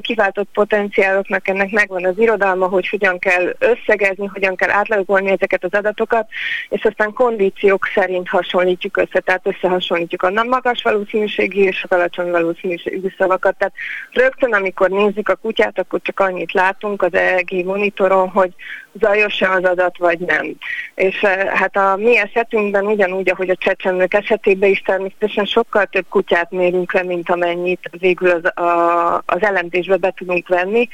kiváltott 0.00 0.48
potenciáloknak 0.52 1.48
ennek 1.48 1.70
megvan 1.70 2.04
az 2.04 2.18
irodalma, 2.18 2.68
hogy 2.68 2.88
hogyan 2.88 3.18
kell 3.18 3.56
összegezni, 3.58 4.26
hogyan 4.26 4.56
kell 4.56 4.70
átlagolni 4.70 5.30
ezeket 5.30 5.64
az 5.64 5.72
adatokat, 5.72 6.28
és 6.68 6.84
aztán 6.84 7.12
kondíciók 7.12 7.88
szerint 7.94 8.28
hasonlítjuk 8.28 8.96
össze, 8.96 9.20
tehát 9.20 9.46
összehasonlítjuk 9.46 10.22
a 10.22 10.30
nem 10.30 10.48
magas 10.48 10.82
valószínűségi 10.82 11.60
és 11.60 11.84
a 11.88 11.94
alacsony 11.94 12.30
valószínűségű 12.30 13.08
szavakat. 13.18 13.56
Tehát 13.56 13.74
rögtön, 14.10 14.52
amikor 14.52 14.90
nézzük 14.90 15.28
a 15.28 15.34
kutyát, 15.34 15.78
akkor 15.78 16.00
csak 16.02 16.20
annyit 16.20 16.52
látunk 16.52 17.02
az 17.02 17.14
EEG 17.14 17.64
monitoron, 17.64 18.28
hogy 18.28 18.54
zajos-e 19.00 19.50
az 19.50 19.64
adat, 19.64 19.98
vagy 19.98 20.18
nem. 20.18 20.46
És 20.94 21.22
eh, 21.22 21.46
hát 21.46 21.76
a 21.76 21.96
mi 21.96 22.18
esetünkben 22.18 22.86
ugyanúgy, 22.86 23.30
ahogy 23.30 23.48
a 23.48 23.56
csecsemők 23.56 24.14
esetében 24.14 24.70
is 24.70 24.80
természetesen 24.80 25.44
sokkal 25.44 25.86
több 25.86 26.06
kutyát 26.08 26.50
mérünk 26.50 26.92
le, 26.92 27.02
mint 27.02 27.30
amennyit 27.30 27.90
végül 27.98 28.30
az, 28.30 28.64
a, 28.64 29.22
az 29.26 29.42
elemzésbe 29.42 29.96
be 29.96 30.12
tudunk 30.16 30.48
venni, 30.48 30.88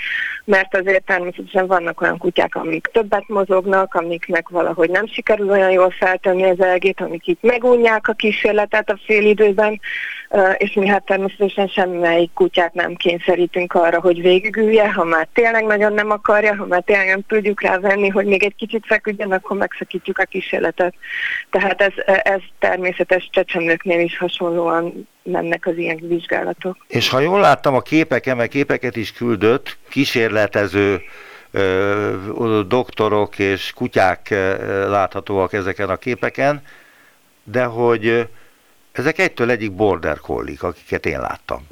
mert 0.44 0.76
azért 0.76 1.04
természetesen 1.04 1.66
vannak 1.66 2.00
olyan 2.00 2.18
kutyák, 2.18 2.54
amik 2.54 2.86
többet 2.92 3.28
mozognak, 3.28 3.94
amiknek 3.94 4.48
valahogy 4.48 4.90
nem 4.90 5.06
sikerül 5.06 5.50
olyan 5.50 5.70
jól 5.70 5.90
feltenni 5.90 6.44
az 6.44 6.60
elgét, 6.60 7.00
amik 7.00 7.26
itt 7.26 7.42
megunják 7.42 8.08
a 8.08 8.12
kísérletet 8.12 8.90
a 8.90 9.00
félidőben, 9.04 9.80
és 10.56 10.72
mi 10.72 10.86
hát 10.86 11.04
természetesen 11.04 11.66
semmelyik 11.66 12.32
kutyát 12.32 12.74
nem 12.74 12.94
kényszerítünk 12.94 13.74
arra, 13.74 14.00
hogy 14.00 14.20
végigülje, 14.20 14.92
ha 14.92 15.04
már 15.04 15.28
tényleg 15.32 15.64
nagyon 15.64 15.92
nem 15.92 16.10
akarja, 16.10 16.56
ha 16.56 16.66
már 16.66 16.82
tényleg 16.82 17.06
nem 17.06 17.22
tudjuk 17.26 17.62
rá 17.62 17.78
venni, 17.88 18.08
hogy 18.08 18.26
még 18.26 18.42
egy 18.42 18.54
kicsit 18.54 18.86
feküdjön, 18.86 19.32
akkor 19.32 19.56
megszakítjuk 19.56 20.18
a 20.18 20.24
kísérletet. 20.24 20.94
Tehát 21.50 21.80
ez, 21.80 21.92
ez 22.22 22.40
természetes 22.58 23.28
csecsemőknél 23.32 24.00
is 24.00 24.18
hasonlóan 24.18 25.08
mennek 25.22 25.66
az 25.66 25.76
ilyen 25.76 25.98
vizsgálatok. 26.00 26.76
És 26.86 27.08
ha 27.08 27.20
jól 27.20 27.40
láttam 27.40 27.74
a 27.74 27.80
képeken, 27.80 28.36
mert 28.36 28.50
képeket 28.50 28.96
is 28.96 29.12
küldött, 29.12 29.76
kísérletező 29.88 31.00
ö, 31.50 32.60
doktorok 32.66 33.38
és 33.38 33.72
kutyák 33.74 34.28
láthatóak 34.88 35.52
ezeken 35.52 35.88
a 35.88 35.96
képeken, 35.96 36.62
de 37.44 37.64
hogy 37.64 38.28
ezek 38.92 39.18
egytől 39.18 39.50
egyik 39.50 39.72
border 39.72 40.18
collie 40.18 40.56
akiket 40.60 41.06
én 41.06 41.20
láttam. 41.20 41.66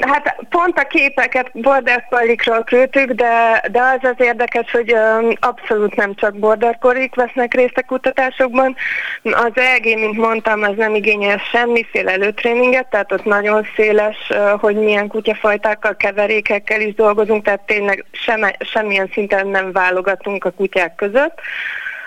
Hát 0.00 0.36
pont 0.48 0.78
a 0.78 0.86
képeket 0.86 1.50
border 1.52 2.06
collie 2.10 2.62
küldtük, 2.64 3.10
de, 3.10 3.62
de 3.70 3.80
az 3.80 3.98
az 4.10 4.14
érdekes, 4.18 4.70
hogy 4.70 4.94
abszolút 5.40 5.94
nem 5.94 6.14
csak 6.14 6.38
border 6.38 6.78
collie 6.78 7.08
vesznek 7.14 7.54
részt 7.54 7.76
a 7.76 7.82
kutatásokban. 7.82 8.76
Az 9.22 9.52
EG, 9.54 9.84
mint 9.84 10.16
mondtam, 10.16 10.62
az 10.62 10.76
nem 10.76 10.94
igényel 10.94 11.38
semmiféle 11.52 12.12
előtréninget, 12.12 12.86
tehát 12.86 13.12
ott 13.12 13.24
nagyon 13.24 13.66
széles, 13.76 14.32
hogy 14.60 14.76
milyen 14.76 15.08
kutyafajtákkal, 15.08 15.96
keverékekkel 15.96 16.80
is 16.80 16.94
dolgozunk, 16.94 17.44
tehát 17.44 17.66
tényleg 17.66 18.04
sem, 18.12 18.50
semmilyen 18.60 19.10
szinten 19.12 19.46
nem 19.46 19.72
válogatunk 19.72 20.44
a 20.44 20.50
kutyák 20.50 20.94
között. 20.94 21.40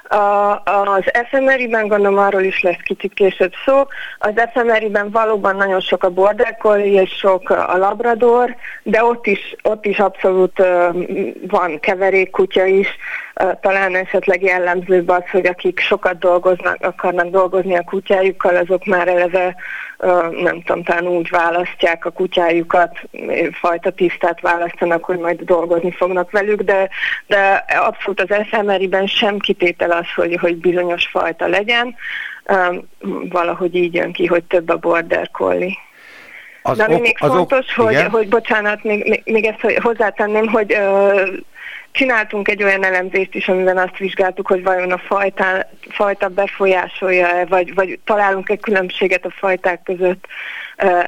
A, 0.10 0.62
az 0.64 1.14
efemeriben, 1.14 1.88
gondolom 1.88 2.18
arról 2.18 2.42
is 2.42 2.62
lesz 2.62 2.82
kicsit 2.84 3.14
később 3.14 3.52
szó, 3.66 3.84
az 4.20 4.38
efemeriben 4.38 5.12
valóban 5.12 5.56
nagyon 5.56 5.80
sok 5.80 6.04
a 6.04 6.10
border 6.10 6.58
collie 6.58 7.02
és 7.02 7.10
sok 7.10 7.50
a 7.50 7.78
labrador, 7.78 8.56
de 8.84 9.04
ott 9.04 9.26
is, 9.26 9.56
ott 9.64 9.86
is 9.86 10.00
abszolút 10.00 10.64
van 11.48 11.80
keverékkutya 11.80 12.66
is, 12.66 12.88
talán 13.62 13.96
esetleg 13.96 14.42
jellemzőbb 14.44 15.10
az, 15.10 15.30
hogy 15.32 15.46
akik 15.46 15.80
sokat 15.80 16.18
dolgoznak, 16.18 16.78
akarnak 16.82 17.30
dolgozni 17.30 17.76
a 17.76 17.84
kutyájukkal, 17.84 18.56
azok 18.56 18.86
már 18.86 19.08
eleve 19.08 19.56
nem 20.42 20.62
tudom, 20.66 20.84
talán 20.84 21.08
úgy 21.08 21.30
választják 21.30 22.06
a 22.06 22.10
kutyájukat, 22.10 23.00
fajta 23.52 23.92
tisztát 23.92 24.42
választanak, 24.42 25.04
hogy 25.04 25.18
majd 25.18 25.42
dolgozni 25.42 25.92
fognak 25.92 26.32
velük, 26.32 26.62
de, 26.62 26.90
de 27.28 27.66
abszolút 27.68 28.22
az 28.22 28.32
efemeriben 28.32 29.08
sem 29.08 29.38
kitétel 29.38 29.92
az, 29.92 30.06
hogy, 30.16 30.38
hogy 30.42 30.56
bizonyos 30.56 31.08
fajta 31.08 31.48
legyen. 31.48 31.96
Valahogy 33.30 33.76
így 33.76 33.94
jön 33.94 34.12
ki, 34.12 34.26
hogy 34.26 34.44
több 34.44 34.70
a 34.70 34.78
border 34.78 35.30
collie. 35.32 35.78
Az 36.62 36.78
De 36.78 36.84
ami 36.84 36.96
ok, 36.96 37.02
még 37.02 37.18
fontos, 37.18 37.78
ok, 37.78 37.86
hogy, 37.86 38.04
hogy 38.12 38.28
bocsánat, 38.30 38.84
még, 38.84 39.10
még, 39.10 39.22
még 39.26 39.46
ezt 39.46 39.60
hogy 39.60 39.78
hozzátenném, 39.82 40.48
hogy 40.48 40.74
uh, 40.74 41.30
Csináltunk 41.92 42.48
egy 42.48 42.64
olyan 42.64 42.84
elemzést 42.84 43.36
is, 43.36 43.48
amiben 43.48 43.78
azt 43.78 43.98
vizsgáltuk, 43.98 44.48
hogy 44.48 44.64
vajon 44.64 44.92
a 44.92 44.98
fajta, 44.98 45.46
fajta 45.90 46.28
befolyásolja-e, 46.28 47.46
vagy, 47.46 47.74
vagy 47.74 48.00
találunk 48.04 48.50
egy 48.50 48.60
különbséget 48.60 49.26
a 49.26 49.30
fajták 49.30 49.84
között 49.84 50.28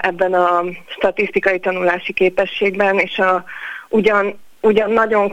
ebben 0.02 0.34
a 0.34 0.64
statisztikai 0.88 1.60
tanulási 1.60 2.14
képességben, 2.14 3.00
és 3.00 3.20
a, 3.20 3.44
ugyan 3.90 4.40
ugyan 4.62 4.92
nagyon, 4.92 5.32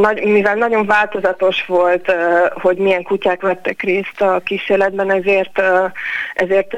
nagy, 0.00 0.24
mivel 0.24 0.54
nagyon 0.54 0.86
változatos 0.86 1.66
volt, 1.66 2.12
hogy 2.50 2.76
milyen 2.76 3.02
kutyák 3.02 3.40
vettek 3.40 3.82
részt 3.82 4.20
a 4.20 4.40
kísérletben, 4.44 5.10
ezért, 5.10 5.62
ezért 6.34 6.68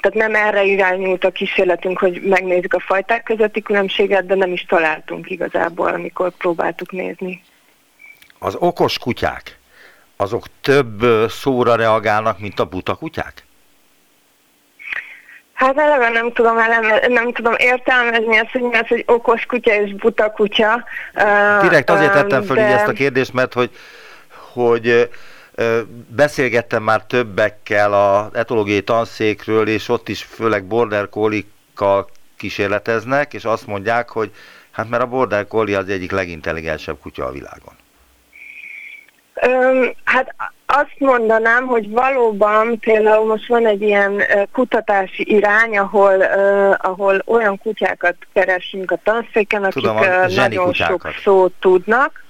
tehát 0.00 0.14
nem 0.14 0.34
erre 0.34 0.64
irányult 0.64 1.24
a 1.24 1.30
kísérletünk, 1.30 1.98
hogy 1.98 2.22
megnézzük 2.22 2.74
a 2.74 2.80
fajták 2.80 3.22
közötti 3.22 3.62
különbséget, 3.62 4.26
de 4.26 4.34
nem 4.34 4.52
is 4.52 4.64
találtunk 4.64 5.30
igazából, 5.30 5.88
amikor 5.88 6.30
próbáltuk 6.30 6.92
nézni. 6.92 7.42
Az 8.38 8.56
okos 8.58 8.98
kutyák, 8.98 9.58
azok 10.16 10.44
több 10.60 11.04
szóra 11.28 11.74
reagálnak, 11.74 12.38
mint 12.38 12.60
a 12.60 12.64
buta 12.64 12.94
kutyák? 12.94 13.48
Hát 15.60 15.78
eleve 15.78 16.08
nem 16.08 16.32
tudom, 16.32 16.58
eleme, 16.58 17.06
nem 17.08 17.32
tudom 17.32 17.54
értelmezni 17.56 18.38
azt, 18.38 18.50
hogy 18.50 18.60
mi 18.60 18.76
az, 18.76 18.86
hogy 18.86 19.02
okos 19.06 19.46
kutya 19.46 19.74
és 19.74 19.94
buta 19.94 20.30
kutya. 20.30 20.84
Direkt 21.60 21.90
azért 21.90 22.12
tettem 22.12 22.42
föl 22.42 22.56
de... 22.56 22.62
ezt 22.62 22.88
a 22.88 22.92
kérdést, 22.92 23.32
mert 23.32 23.52
hogy, 23.52 23.70
hogy 24.52 25.10
beszélgettem 26.08 26.82
már 26.82 27.04
többekkel 27.04 27.92
az 27.92 28.34
etológiai 28.34 28.82
tanszékről, 28.82 29.68
és 29.68 29.88
ott 29.88 30.08
is 30.08 30.22
főleg 30.22 30.64
border 30.64 31.08
collie 31.08 31.44
kísérleteznek, 32.36 33.34
és 33.34 33.44
azt 33.44 33.66
mondják, 33.66 34.08
hogy 34.08 34.30
hát 34.70 34.88
mert 34.88 35.02
a 35.02 35.06
Border 35.06 35.46
Collie 35.46 35.78
az 35.78 35.88
egyik 35.88 36.10
legintelligensebb 36.10 36.98
kutya 37.00 37.26
a 37.26 37.30
világon. 37.30 37.74
Öm, 39.34 39.92
hát 40.04 40.34
azt 40.72 40.94
mondanám, 40.98 41.66
hogy 41.66 41.90
valóban 41.90 42.78
például 42.78 43.26
most 43.26 43.48
van 43.48 43.66
egy 43.66 43.82
ilyen 43.82 44.22
kutatási 44.52 45.34
irány, 45.34 45.78
ahol, 45.78 46.16
uh, 46.16 46.74
ahol 46.78 47.22
olyan 47.26 47.58
kutyákat 47.58 48.16
keresünk 48.32 48.90
a 48.90 48.98
tanszéken, 49.02 49.64
akik 49.64 49.82
Tudom, 49.82 49.96
uh, 49.96 50.34
nagyon 50.34 50.64
kutyákat. 50.64 51.00
sok 51.00 51.14
szót 51.22 51.52
tudnak, 51.60 52.24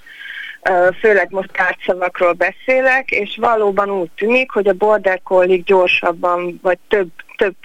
uh, 0.69 0.95
főleg 0.95 1.27
most 1.29 1.51
tárgyszavakról 1.51 2.33
beszélek, 2.33 3.09
és 3.09 3.37
valóban 3.39 3.89
úgy 3.89 4.09
tűnik, 4.15 4.51
hogy 4.51 4.67
a 4.67 4.73
border 4.73 5.21
collie 5.23 5.61
gyorsabban, 5.65 6.59
vagy 6.61 6.77
több, 6.87 7.09
több 7.37 7.55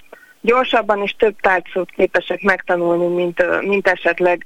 gyorsabban 0.47 1.01
és 1.01 1.15
több 1.17 1.35
tárgyszót 1.41 1.89
képesek 1.89 2.41
megtanulni, 2.41 3.15
mint, 3.15 3.61
mint 3.61 3.87
esetleg 3.87 4.45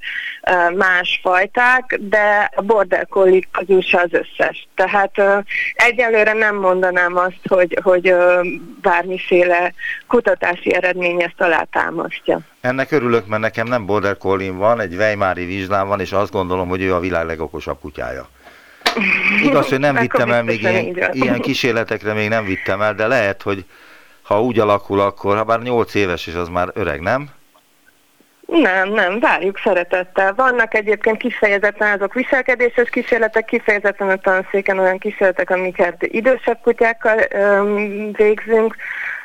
más 0.76 1.20
fajták, 1.24 2.00
de 2.00 2.52
a 2.56 2.62
border 2.62 3.08
collie 3.08 3.42
közül 3.52 3.82
se 3.82 4.00
az 4.00 4.10
összes. 4.12 4.68
Tehát 4.76 5.22
egyelőre 5.74 6.34
nem 6.34 6.56
mondanám 6.56 7.18
azt, 7.18 7.48
hogy, 7.48 7.80
hogy 7.84 8.16
bármiféle 8.82 9.74
kutatási 10.08 10.74
eredmény 10.74 11.22
ezt 11.22 11.42
alátámasztja. 11.42 12.40
Ennek 12.62 12.92
örülök, 12.92 13.28
mert 13.28 13.42
nekem 13.42 13.68
nem 13.68 13.86
border 13.86 14.18
collie 14.18 14.52
van, 14.52 14.80
egy 14.80 14.96
Weimári 14.96 15.46
vizslám 15.46 15.88
van, 15.88 16.00
és 16.00 16.12
azt 16.12 16.32
gondolom, 16.32 16.68
hogy 16.68 16.82
ő 16.82 16.94
a 16.94 17.00
világ 17.00 17.26
legokosabb 17.26 17.80
kutyája. 17.80 18.30
Igaz, 19.44 19.70
hogy 19.70 19.80
nem 19.80 19.96
vittem 20.06 20.32
el 20.32 20.44
még 20.44 20.62
ilyen, 20.62 21.12
ilyen 21.12 21.40
kísérletekre, 21.40 22.14
még 22.14 22.30
nem 22.30 22.46
vittem 22.46 22.82
el, 22.82 22.94
de 22.94 23.08
lehet, 23.08 23.42
hogy 23.42 23.66
ha 24.32 24.42
úgy 24.42 24.60
alakul, 24.60 25.00
akkor, 25.00 25.38
ha 25.38 25.44
bár 25.44 25.62
8 25.62 25.96
éves 25.96 26.28
és 26.28 26.34
az 26.34 26.48
már 26.48 26.68
öreg, 26.74 27.02
nem? 27.02 27.30
Nem, 28.46 28.90
nem, 28.90 29.20
várjuk 29.20 29.60
szeretettel. 29.64 30.34
Vannak 30.34 30.74
egyébként 30.74 31.18
kifejezetten 31.18 31.92
azok 31.92 32.14
viselkedéses 32.14 32.90
kísérletek, 32.90 33.46
kifejezetten 33.46 34.10
a 34.10 34.16
tanszéken 34.16 34.80
olyan 34.80 34.98
kísérletek, 34.98 35.50
amiket 35.50 36.04
idősebb 36.04 36.60
kutyákkal 36.62 37.18
öm, 37.30 38.12
végzünk, 38.12 38.76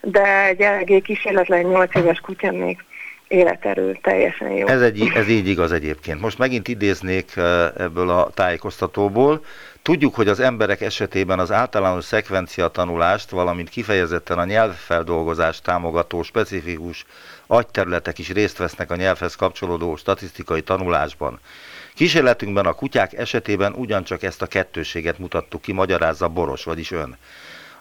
de 0.02 0.44
egy 0.44 0.60
eléggé 0.60 1.00
kísérletlen 1.00 1.64
8 1.64 1.94
éves 1.94 2.20
kutya 2.20 2.52
még 2.52 2.84
életerő 3.28 3.98
teljesen 4.02 4.50
jó. 4.50 4.66
Ez, 4.66 4.82
egy, 4.82 5.10
ez 5.14 5.28
így 5.28 5.48
igaz 5.48 5.72
egyébként. 5.72 6.20
Most 6.20 6.38
megint 6.38 6.68
idéznék 6.68 7.36
ebből 7.76 8.10
a 8.10 8.30
tájékoztatóból. 8.34 9.44
Tudjuk, 9.82 10.14
hogy 10.14 10.28
az 10.28 10.40
emberek 10.40 10.80
esetében 10.80 11.38
az 11.38 11.52
általános 11.52 12.04
szekvencia 12.04 12.68
tanulást, 12.68 13.30
valamint 13.30 13.68
kifejezetten 13.68 14.38
a 14.38 14.44
nyelvfeldolgozást 14.44 15.62
támogató 15.62 16.22
specifikus 16.22 17.04
agyterületek 17.46 18.18
is 18.18 18.32
részt 18.32 18.58
vesznek 18.58 18.90
a 18.90 18.96
nyelvhez 18.96 19.34
kapcsolódó 19.34 19.96
statisztikai 19.96 20.62
tanulásban. 20.62 21.40
Kísérletünkben 21.94 22.66
a 22.66 22.72
kutyák 22.72 23.12
esetében 23.12 23.72
ugyancsak 23.72 24.22
ezt 24.22 24.42
a 24.42 24.46
kettőséget 24.46 25.18
mutattuk 25.18 25.62
ki, 25.62 25.72
magyarázza 25.72 26.28
Boros, 26.28 26.64
vagyis 26.64 26.90
ön. 26.90 27.16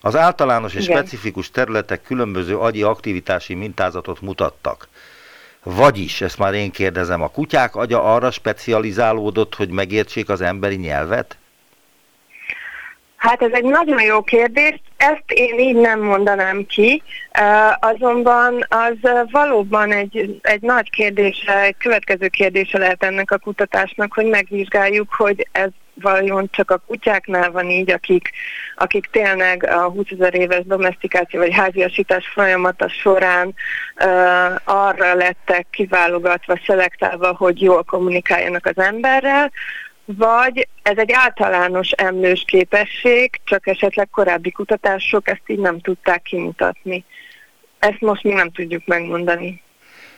Az 0.02 0.16
általános 0.16 0.74
és 0.74 0.84
Igen. 0.84 0.98
specifikus 0.98 1.52
területek 1.52 2.02
különböző 2.02 2.58
agyi 2.58 2.84
aktivitási 2.84 3.54
mintázatot 3.54 4.22
mutattak. 4.22 4.88
Vagyis, 5.68 6.22
ezt 6.22 6.38
már 6.38 6.54
én 6.54 6.72
kérdezem, 6.72 7.22
a 7.22 7.28
kutyák 7.28 7.76
agya 7.76 8.04
arra 8.14 8.32
specializálódott, 8.32 9.56
hogy 9.56 9.70
megértsék 9.70 10.30
az 10.30 10.42
emberi 10.42 10.76
nyelvet? 10.76 11.38
Hát 13.16 13.42
ez 13.42 13.52
egy 13.52 13.64
nagyon 13.64 14.02
jó 14.02 14.22
kérdés, 14.22 14.82
ezt 14.98 15.24
én 15.28 15.60
így 15.60 15.76
nem 15.76 16.00
mondanám 16.00 16.66
ki, 16.66 17.04
azonban 17.80 18.66
az 18.70 19.12
valóban 19.32 19.92
egy, 19.92 20.40
egy 20.42 20.62
nagy 20.62 20.90
kérdése, 20.90 21.62
egy 21.62 21.78
következő 21.78 22.28
kérdése 22.28 22.78
lehet 22.78 23.04
ennek 23.04 23.32
a 23.32 23.38
kutatásnak, 23.38 24.14
hogy 24.14 24.26
megvizsgáljuk, 24.26 25.14
hogy 25.14 25.48
ez 25.52 25.70
vajon 26.02 26.50
csak 26.52 26.72
a 26.72 26.82
kutyáknál 26.88 27.52
van 27.52 27.70
így, 27.70 27.92
akik, 27.92 28.30
akik 28.76 29.06
tényleg 29.12 29.64
a 29.64 29.90
20 29.90 30.06
ezer 30.10 30.36
éves 30.36 30.66
domestikáció 30.66 31.40
vagy 31.40 31.54
háziasítás 31.54 32.28
folyamata 32.28 32.90
során 32.90 33.48
uh, 33.48 34.56
arra 34.64 35.14
lettek 35.14 35.68
kiválogatva, 35.70 36.60
szelektálva, 36.66 37.36
hogy 37.36 37.62
jól 37.62 37.84
kommunikáljanak 37.84 38.66
az 38.66 38.78
emberrel, 38.78 39.52
vagy 40.06 40.68
ez 40.82 40.98
egy 40.98 41.12
általános 41.12 41.92
emlős 41.92 42.44
képesség, 42.48 43.40
csak 43.44 43.68
esetleg 43.68 44.10
korábbi 44.10 44.52
kutatások 44.52 45.28
ezt 45.28 45.44
így 45.48 45.60
nem 45.60 45.80
tudták 45.80 46.22
kimutatni. 46.22 47.06
Ezt 47.80 48.02
most 48.02 48.24
mi 48.24 48.34
nem 48.34 48.52
tudjuk 48.52 48.86
megmondani. 48.86 49.64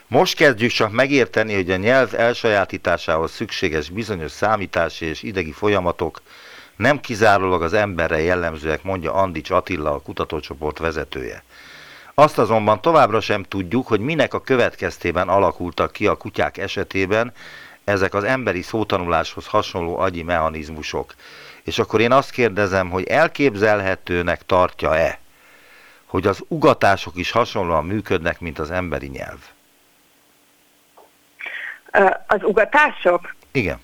Most 0.09 0.35
kezdjük 0.35 0.71
csak 0.71 0.91
megérteni, 0.91 1.53
hogy 1.53 1.71
a 1.71 1.75
nyelv 1.75 2.13
elsajátításához 2.13 3.31
szükséges 3.31 3.89
bizonyos 3.89 4.31
számítási 4.31 5.05
és 5.05 5.23
idegi 5.23 5.51
folyamatok 5.51 6.21
nem 6.75 6.99
kizárólag 6.99 7.61
az 7.61 7.73
emberre 7.73 8.21
jellemzőek, 8.21 8.83
mondja 8.83 9.13
Andics 9.13 9.49
Attila, 9.49 9.93
a 9.93 10.01
kutatócsoport 10.01 10.77
vezetője. 10.77 11.43
Azt 12.13 12.37
azonban 12.37 12.81
továbbra 12.81 13.21
sem 13.21 13.43
tudjuk, 13.43 13.87
hogy 13.87 13.99
minek 13.99 14.33
a 14.33 14.41
következtében 14.41 15.29
alakultak 15.29 15.91
ki 15.91 16.07
a 16.07 16.15
kutyák 16.15 16.57
esetében 16.57 17.33
ezek 17.83 18.13
az 18.13 18.23
emberi 18.23 18.61
szótanuláshoz 18.61 19.45
hasonló 19.45 19.97
agyi 19.97 20.23
mechanizmusok. 20.23 21.13
És 21.63 21.79
akkor 21.79 22.01
én 22.01 22.11
azt 22.11 22.31
kérdezem, 22.31 22.89
hogy 22.89 23.03
elképzelhetőnek 23.03 24.45
tartja-e, 24.45 25.19
hogy 26.05 26.27
az 26.27 26.43
ugatások 26.47 27.17
is 27.17 27.31
hasonlóan 27.31 27.85
működnek, 27.85 28.39
mint 28.39 28.59
az 28.59 28.71
emberi 28.71 29.07
nyelv? 29.07 29.39
Az 32.27 32.43
ugatások? 32.43 33.35
Igen. 33.51 33.79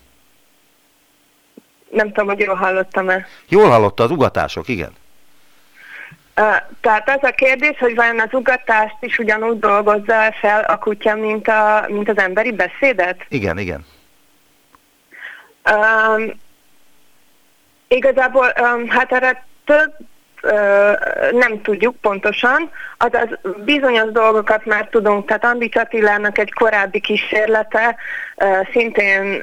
Nem 1.90 2.06
tudom, 2.06 2.26
hogy 2.26 2.38
jól 2.38 2.54
hallottam-e. 2.54 3.26
Jól 3.48 3.68
hallotta 3.68 4.02
az 4.02 4.10
ugatások, 4.10 4.68
igen. 4.68 4.92
Tehát 6.80 7.08
az 7.08 7.22
a 7.22 7.30
kérdés, 7.30 7.78
hogy 7.78 7.94
vajon 7.94 8.20
az 8.20 8.32
ugatást 8.32 8.96
is 9.00 9.18
ugyanúgy 9.18 9.58
dolgozza 9.58 10.32
fel 10.40 10.64
a 10.64 10.78
kutya, 10.78 11.14
mint, 11.14 11.48
a, 11.48 11.84
mint 11.88 12.08
az 12.08 12.18
emberi 12.18 12.52
beszédet? 12.52 13.24
Igen, 13.28 13.58
igen. 13.58 13.84
Um, 15.70 16.40
igazából, 17.88 18.52
um, 18.60 18.88
hát 18.88 19.12
erre 19.12 19.46
több 19.64 19.94
nem 21.32 21.62
tudjuk 21.62 21.96
pontosan, 22.00 22.70
azaz 22.98 23.28
bizonyos 23.64 24.12
dolgokat 24.12 24.64
már 24.64 24.88
tudunk, 24.90 25.26
tehát 25.26 25.44
Andi 25.44 25.70
Attilának 25.74 26.38
egy 26.38 26.52
korábbi 26.52 27.00
kísérlete, 27.00 27.96
szintén 28.72 29.42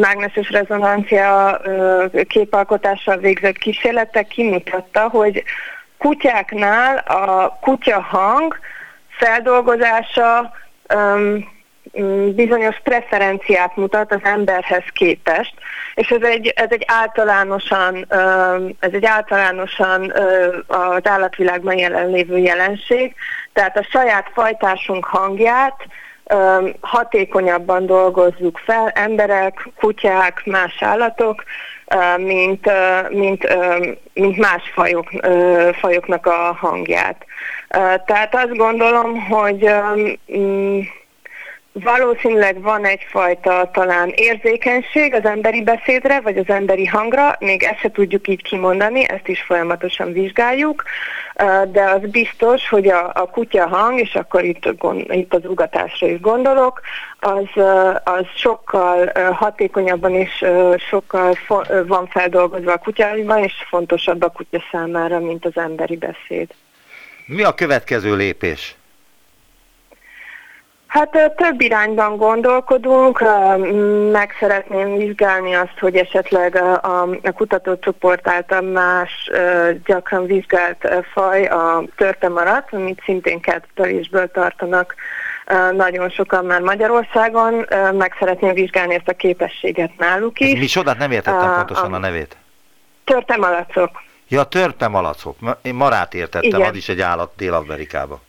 mágneses 0.00 0.50
rezonancia 0.50 1.60
képalkotással 2.28 3.16
végzett 3.16 3.56
kísérlete 3.56 4.22
kimutatta, 4.22 5.08
hogy 5.08 5.44
kutyáknál 5.98 6.96
a 6.96 7.58
kutya 7.60 8.00
hang 8.00 8.58
feldolgozása 9.08 10.52
bizonyos 12.34 12.80
preferenciát 12.82 13.76
mutat 13.76 14.12
az 14.12 14.20
emberhez 14.22 14.84
képest, 14.92 15.54
és 15.94 16.08
ez 16.08 16.22
egy, 16.22 16.52
ez 16.56 16.68
egy 16.68 16.84
általánosan, 16.86 18.06
ez 18.80 18.92
egy 18.92 19.04
általánosan 19.04 20.12
az 20.66 21.06
állatvilágban 21.08 21.78
jelenlévő 21.78 22.38
jelenség, 22.38 23.14
tehát 23.52 23.76
a 23.78 23.86
saját 23.90 24.30
fajtásunk 24.34 25.04
hangját 25.04 25.76
hatékonyabban 26.80 27.86
dolgozzuk 27.86 28.60
fel, 28.64 28.88
emberek, 28.88 29.68
kutyák, 29.80 30.42
más 30.44 30.82
állatok, 30.82 31.44
mint, 32.16 32.70
mint, 33.08 33.56
mint 34.14 34.36
más 34.36 34.62
fajok, 34.74 35.08
fajoknak 35.80 36.26
a 36.26 36.56
hangját. 36.60 37.24
Tehát 38.06 38.34
azt 38.34 38.56
gondolom, 38.56 39.26
hogy 39.26 39.70
mm, 40.36 40.80
Valószínűleg 41.82 42.60
van 42.62 42.84
egyfajta 42.84 43.70
talán 43.72 44.08
érzékenység 44.08 45.14
az 45.14 45.24
emberi 45.24 45.62
beszédre, 45.62 46.20
vagy 46.20 46.36
az 46.36 46.48
emberi 46.48 46.86
hangra, 46.86 47.36
még 47.38 47.62
ezt 47.62 47.78
se 47.78 47.90
tudjuk 47.90 48.28
így 48.28 48.42
kimondani, 48.42 49.08
ezt 49.08 49.28
is 49.28 49.42
folyamatosan 49.42 50.12
vizsgáljuk, 50.12 50.82
de 51.72 51.82
az 51.82 52.00
biztos, 52.10 52.68
hogy 52.68 52.88
a, 52.88 53.10
a 53.14 53.30
kutya 53.30 53.68
hang, 53.68 54.00
és 54.00 54.14
akkor 54.14 54.44
itt, 54.44 54.68
itt 55.08 55.34
az 55.34 55.44
ugatásra 55.44 56.06
is 56.06 56.20
gondolok, 56.20 56.80
az, 57.20 57.64
az 58.04 58.26
sokkal 58.36 59.12
hatékonyabban 59.32 60.14
és 60.14 60.44
sokkal 60.88 61.38
van 61.86 62.06
feldolgozva 62.06 62.72
a 62.72 62.78
kutyában, 62.78 63.42
és 63.42 63.52
fontosabb 63.68 64.22
a 64.22 64.28
kutya 64.28 64.62
számára, 64.70 65.18
mint 65.18 65.44
az 65.44 65.56
emberi 65.56 65.96
beszéd. 65.96 66.48
Mi 67.26 67.42
a 67.42 67.54
következő 67.54 68.16
lépés? 68.16 68.76
Hát 70.94 71.32
több 71.36 71.60
irányban 71.60 72.16
gondolkodunk, 72.16 73.24
meg 74.12 74.36
szeretném 74.40 74.96
vizsgálni 74.96 75.54
azt, 75.54 75.78
hogy 75.80 75.96
esetleg 75.96 76.56
a, 76.56 77.02
a 77.22 77.32
kutatócsoport 77.34 78.28
által 78.28 78.60
más 78.60 79.30
gyakran 79.84 80.26
vizsgált 80.26 80.88
faj 81.12 81.46
a 81.46 81.82
törte 81.96 82.28
maradt, 82.28 82.72
amit 82.72 83.02
szintén 83.04 83.40
kertelésből 83.40 84.30
tartanak 84.30 84.94
nagyon 85.72 86.10
sokan 86.10 86.44
már 86.44 86.60
Magyarországon, 86.60 87.66
meg 87.92 88.16
szeretném 88.18 88.54
vizsgálni 88.54 88.94
ezt 88.94 89.08
a 89.08 89.12
képességet 89.12 89.98
náluk 89.98 90.40
is. 90.40 90.58
Mi 90.58 90.66
csodát 90.66 90.98
nem 90.98 91.10
értettem 91.10 91.48
uh, 91.48 91.56
pontosan 91.56 91.92
a, 91.92 91.96
a 91.96 91.98
nevét. 91.98 92.36
Törpemalacok. 93.04 94.02
Ja, 94.28 94.44
törpemalacok. 94.44 95.36
Én 95.62 95.74
marát 95.74 96.14
értettem, 96.14 96.60
Igen. 96.60 96.70
az 96.70 96.76
is 96.76 96.88
egy 96.88 97.00
állat 97.00 97.32
Dél-Amerikában. 97.36 98.20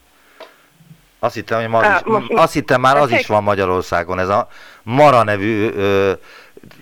Azt 1.20 1.36
hittem, 1.36 1.60
hogy 1.60 1.70
ma 1.70 1.86
is, 1.86 2.02
most, 2.04 2.32
azt 2.34 2.54
hittem 2.54 2.82
már 2.82 2.98
az 2.98 3.12
is 3.12 3.28
van 3.28 3.44
Magyarországon, 3.44 4.20
ez 4.20 4.30
a 4.30 4.48
Mara 4.84 5.24
nevű 5.24 5.70
ö, 5.70 6.12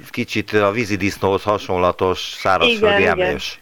kicsit 0.09 0.53
a 0.53 0.71
vízidisznóhoz 0.71 1.43
hasonlatos 1.43 2.19
szárazföldi 2.19 3.05
emlős. 3.05 3.59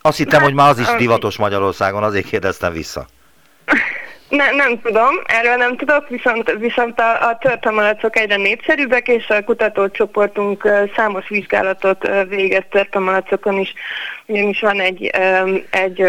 Azt 0.00 0.16
hittem, 0.16 0.42
hogy 0.42 0.54
már 0.54 0.68
az 0.68 0.78
is 0.78 0.86
divatos 0.98 1.36
Magyarországon, 1.36 2.02
azért 2.02 2.28
kérdeztem 2.28 2.72
vissza. 2.72 3.06
Ne, 4.28 4.50
nem 4.50 4.80
tudom, 4.80 5.14
erről 5.26 5.56
nem 5.56 5.76
tudok, 5.76 6.08
viszont, 6.08 6.54
viszont 6.58 7.00
a, 7.00 7.28
a 7.28 7.38
törpemalacok 7.40 8.16
egyre 8.16 8.36
népszerűbbek, 8.36 9.08
és 9.08 9.28
a 9.28 9.44
kutatócsoportunk 9.44 10.68
számos 10.96 11.28
vizsgálatot 11.28 12.08
végez 12.28 12.62
törpemalacokon 12.70 13.58
is, 13.58 13.74
ugyanis 14.26 14.60
van 14.60 14.80
egy, 14.80 15.10
egy 15.70 16.02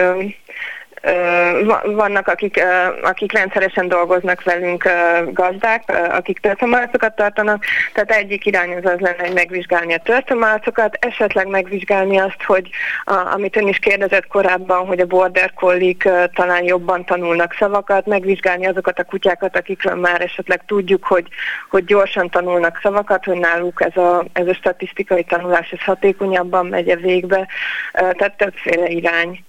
vannak, 1.84 2.28
akik, 2.28 2.64
akik 3.02 3.32
rendszeresen 3.34 3.88
dolgoznak 3.88 4.44
velünk 4.44 4.90
gazdák, 5.32 5.84
akik 6.10 6.40
történelmatokat 6.40 7.16
tartanak, 7.16 7.64
tehát 7.94 8.12
egyik 8.12 8.46
irány 8.46 8.76
az 8.76 8.86
az 8.86 9.00
lenne, 9.00 9.24
hogy 9.26 9.34
megvizsgálni 9.34 9.94
a 9.94 10.02
történelmatokat, 10.04 10.98
esetleg 11.00 11.48
megvizsgálni 11.48 12.18
azt, 12.18 12.44
hogy 12.44 12.70
a, 13.04 13.14
amit 13.34 13.56
ön 13.56 13.68
is 13.68 13.80
kérdezett 13.80 14.28
korábban, 14.28 14.86
hogy 14.86 15.00
a 15.00 15.06
border 15.06 15.54
collik 15.54 16.10
talán 16.34 16.64
jobban 16.64 17.06
tanulnak 17.06 17.56
szavakat, 17.60 18.06
megvizsgálni 18.06 18.66
azokat 18.66 19.00
a 19.00 19.04
kutyákat, 19.04 19.58
akikről 19.58 19.96
már 19.96 20.22
esetleg 20.22 20.66
tudjuk, 20.66 21.06
hogy, 21.06 21.28
hogy 21.70 21.86
gyorsan 21.86 22.30
tanulnak 22.30 22.80
szavakat, 22.82 23.26
hogy 23.26 23.38
náluk 23.38 23.82
ez 23.82 23.98
a, 23.98 24.26
ez 24.34 24.48
a 24.48 24.54
statisztikai 24.54 25.24
tanulás 25.24 25.72
ez 25.72 25.84
hatékonyabban 25.84 26.66
megy 26.66 26.90
a 26.90 26.96
végbe, 26.96 27.48
tehát 27.94 28.38
többféle 28.38 28.88
irány 28.88 29.44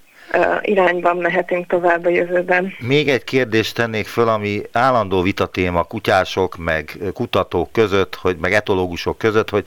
irányban 0.62 1.16
mehetünk 1.16 1.66
tovább 1.66 2.04
a 2.04 2.08
jövőben. 2.08 2.72
Még 2.78 3.08
egy 3.08 3.24
kérdést 3.24 3.74
tennék 3.74 4.06
föl, 4.06 4.28
ami 4.28 4.62
állandó 4.72 5.22
vitatéma 5.22 5.82
kutyások, 5.82 6.56
meg 6.56 6.98
kutatók 7.12 7.72
között, 7.72 8.14
hogy, 8.14 8.36
meg 8.36 8.52
etológusok 8.52 9.18
között, 9.18 9.50
hogy, 9.50 9.66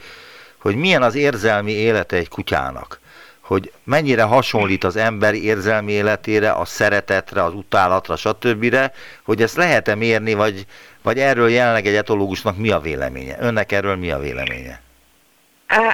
hogy 0.58 0.76
milyen 0.76 1.04
az 1.04 1.16
érzelmi 1.16 1.72
élete 1.72 2.16
egy 2.16 2.30
kutyának 2.30 3.02
hogy 3.44 3.72
mennyire 3.84 4.24
hasonlít 4.24 4.84
az 4.84 4.96
emberi 4.96 5.44
érzelmi 5.44 5.92
életére, 5.92 6.52
a 6.52 6.66
szeretetre, 6.66 7.44
az 7.44 7.54
utálatra, 7.54 8.16
stb., 8.16 8.76
hogy 9.24 9.42
ezt 9.42 9.56
lehet-e 9.56 9.96
mérni, 9.96 10.34
vagy, 10.34 10.66
vagy 11.02 11.20
erről 11.20 11.50
jelenleg 11.50 11.86
egy 11.86 11.96
etológusnak 11.96 12.58
mi 12.58 12.70
a 12.70 12.80
véleménye? 12.80 13.38
Önnek 13.40 13.72
erről 13.72 13.96
mi 13.96 14.12
a 14.12 14.20
véleménye? 14.20 14.82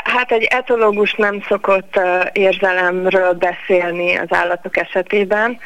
Hát 0.04 0.32
egy 0.32 0.44
etológus 0.44 1.14
nem 1.14 1.44
szokott 1.48 2.00
érzelemről 2.32 3.34
beszélni 3.34 4.16
az 4.16 4.28
állatok 4.30 4.78
esetében. 4.78 5.60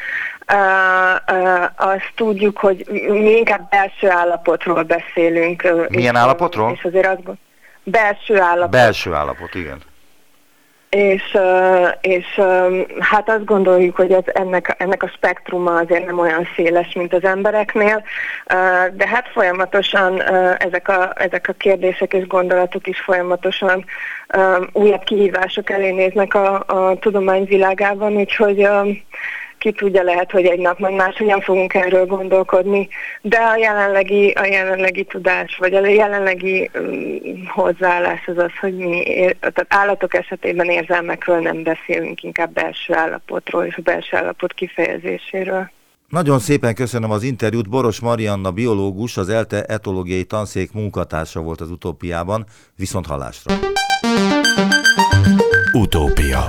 Azt 1.75 2.11
tudjuk, 2.15 2.57
hogy 2.57 2.85
mi 3.07 3.29
inkább 3.37 3.69
belső 3.69 4.09
állapotról 4.09 4.83
beszélünk. 4.83 5.87
Milyen 5.89 6.15
állapotról? 6.15 6.71
És 6.75 6.83
azért 6.83 7.07
azt 7.07 7.37
belső 7.83 8.39
állapot. 8.39 8.69
Belső 8.69 9.13
állapot, 9.13 9.55
igen 9.55 9.91
és, 10.93 11.37
és 12.01 12.41
hát 12.99 13.29
azt 13.29 13.45
gondoljuk, 13.45 13.95
hogy 13.95 14.11
ez, 14.11 14.23
ennek, 14.25 14.75
ennek 14.77 15.03
a 15.03 15.07
spektruma 15.07 15.75
azért 15.75 16.05
nem 16.05 16.19
olyan 16.19 16.47
széles, 16.55 16.93
mint 16.93 17.13
az 17.13 17.23
embereknél, 17.23 18.03
de 18.93 19.07
hát 19.07 19.27
folyamatosan 19.27 20.21
ezek 20.57 20.87
a, 20.87 21.13
ezek 21.15 21.47
a 21.47 21.53
kérdések 21.53 22.13
és 22.13 22.27
gondolatok 22.27 22.87
is 22.87 22.99
folyamatosan 22.99 23.85
újabb 24.71 25.03
kihívások 25.03 25.69
elé 25.69 25.91
néznek 25.91 26.33
a, 26.33 26.63
a 26.67 26.95
tudomány 26.99 27.45
világában, 27.45 28.15
úgyhogy 28.15 28.67
ki 29.63 29.71
tudja, 29.71 30.03
lehet, 30.03 30.31
hogy 30.31 30.45
egy 30.45 30.59
nap 30.59 30.79
majd 30.79 30.95
máshogyan 30.95 31.41
fogunk 31.41 31.73
erről 31.73 32.05
gondolkodni, 32.05 32.87
de 33.21 33.37
a 33.37 33.57
jelenlegi, 33.57 34.29
a 34.29 34.45
jelenlegi 34.45 35.03
tudás, 35.03 35.57
vagy 35.57 35.73
a 35.73 35.87
jelenlegi 35.87 36.69
um, 36.73 37.47
hozzáállás 37.47 38.27
az 38.27 38.37
az, 38.37 38.51
hogy 38.59 38.75
mi 38.75 39.01
ér, 39.01 39.35
tehát 39.39 39.65
állatok 39.67 40.13
esetében 40.13 40.69
érzelmekről 40.69 41.39
nem 41.39 41.63
beszélünk, 41.63 42.23
inkább 42.23 42.53
belső 42.53 42.93
állapotról 42.93 43.65
és 43.65 43.75
a 43.75 43.81
belső 43.81 44.17
állapot 44.17 44.53
kifejezéséről. 44.53 45.71
Nagyon 46.09 46.39
szépen 46.39 46.75
köszönöm 46.75 47.11
az 47.11 47.23
interjút. 47.23 47.69
Boros 47.69 47.99
Marianna, 47.99 48.51
biológus, 48.51 49.17
az 49.17 49.29
ELTE 49.29 49.63
etológiai 49.63 50.23
tanszék 50.23 50.71
munkatársa 50.71 51.41
volt 51.41 51.61
az 51.61 51.71
utópiában. 51.71 52.45
Viszont 52.75 53.05
hallásra! 53.05 53.53
Utópia 55.73 56.45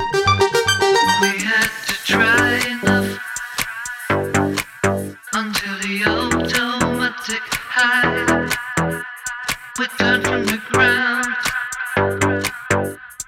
with 9.79 9.91
dirt 9.99 10.25
from 10.25 10.45
the 10.45 10.61
ground. 10.71 11.27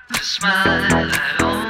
The 0.09 0.19
smile 0.23 0.53
I 0.55 1.37
own. 1.41 1.66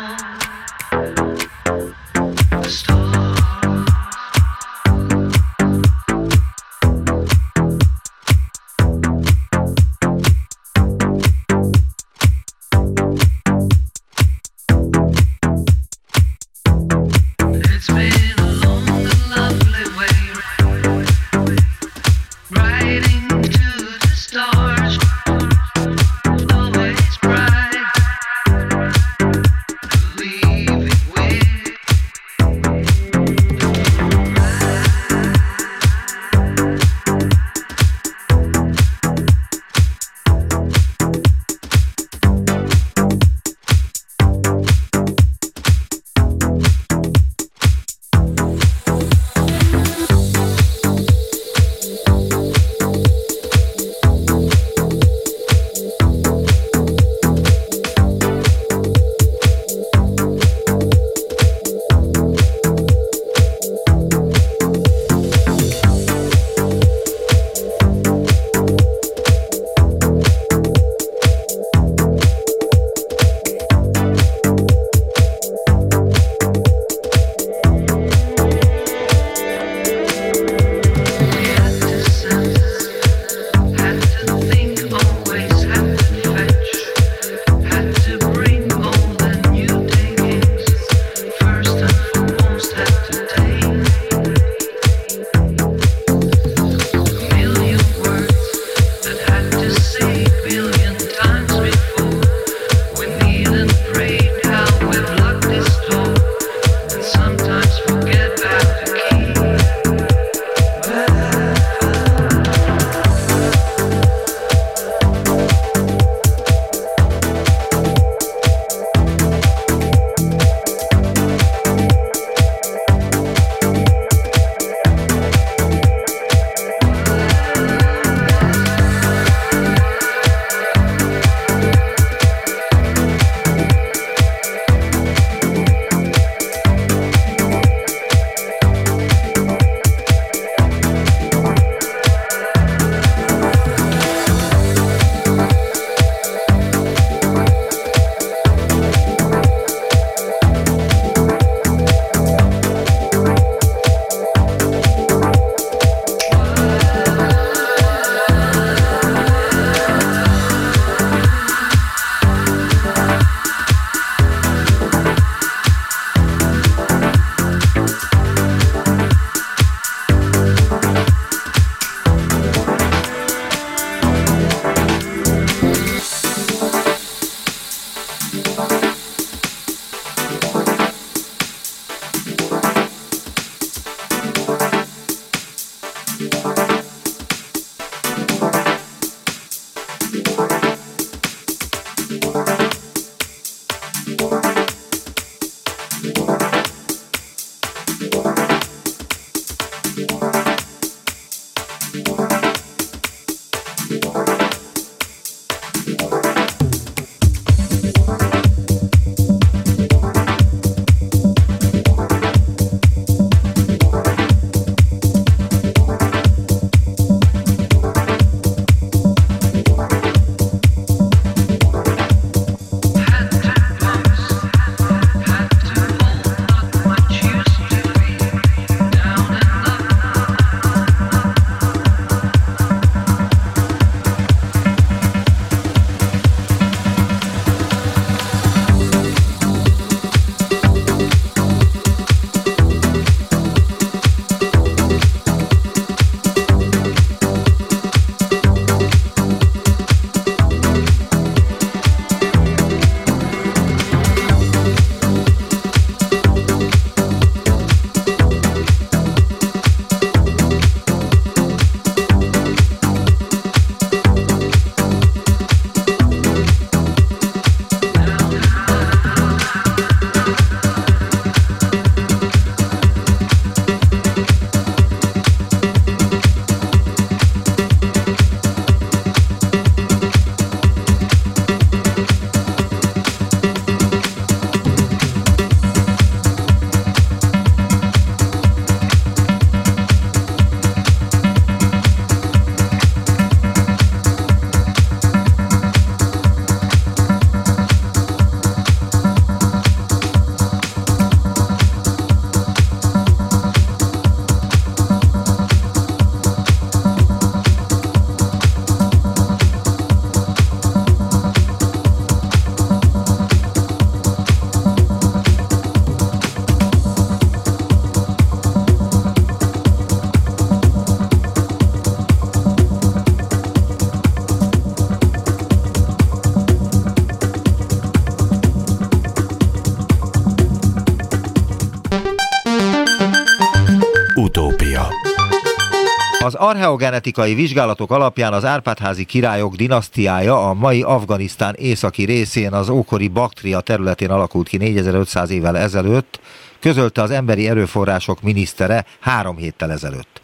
Archeogenetikai 336.67 337.35
vizsgálatok 337.35 337.91
alapján 337.91 338.33
az 338.33 338.45
Árpádházi 338.45 339.05
királyok 339.05 339.55
dinasztiája 339.55 340.49
a 340.49 340.55
mai 340.55 340.83
Afganisztán 340.83 341.55
északi 341.55 342.05
részén 342.05 342.53
az 342.53 342.69
ókori 342.69 343.09
Baktria 343.09 343.61
területén 343.61 344.11
alakult 344.11 344.49
ki 344.49 344.57
4500 344.57 345.31
évvel 345.31 345.59
ezelőtt, 345.59 346.21
közölte 346.61 347.03
az 347.03 347.11
emberi 347.11 347.49
erőforrások 347.49 348.23
minisztere 348.23 348.85
három 349.01 349.37
héttel 349.37 349.73
ezelőtt. 349.73 350.21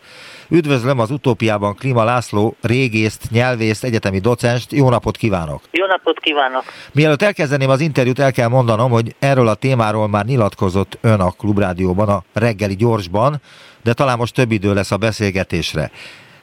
Üdvözlöm 0.49 0.99
az 0.99 1.11
utópiában 1.11 1.75
Klima 1.75 2.05
László, 2.05 2.57
régészt, 2.61 3.31
nyelvészt, 3.31 3.85
egyetemi 3.85 4.19
docenst. 4.19 4.73
Jó 4.73 4.89
napot 4.89 5.17
kívánok! 5.17 5.63
Jó 5.71 5.87
napot 5.87 6.19
kívánok! 6.21 6.65
Mielőtt 6.93 7.23
elkezdeném 7.23 7.71
az 7.71 7.81
interjút, 7.81 8.19
el 8.19 8.33
kell 8.33 8.49
mondanom, 8.49 8.91
hogy 8.91 9.15
erről 9.19 9.49
a 9.49 9.55
témáról 9.55 10.09
már 10.09 10.25
nyilatkozott 10.25 10.99
ön 11.01 11.21
a 11.21 11.31
Klubrádióban, 11.31 12.09
a 12.09 12.23
reggeli 12.33 12.77
gyorsban, 12.77 13.41
de 13.83 13.93
talán 13.93 14.19
most 14.19 14.35
több 14.35 14.51
idő 14.51 14.75
lesz 14.75 14.91
a 14.91 14.97
beszélgetésre. 14.97 15.91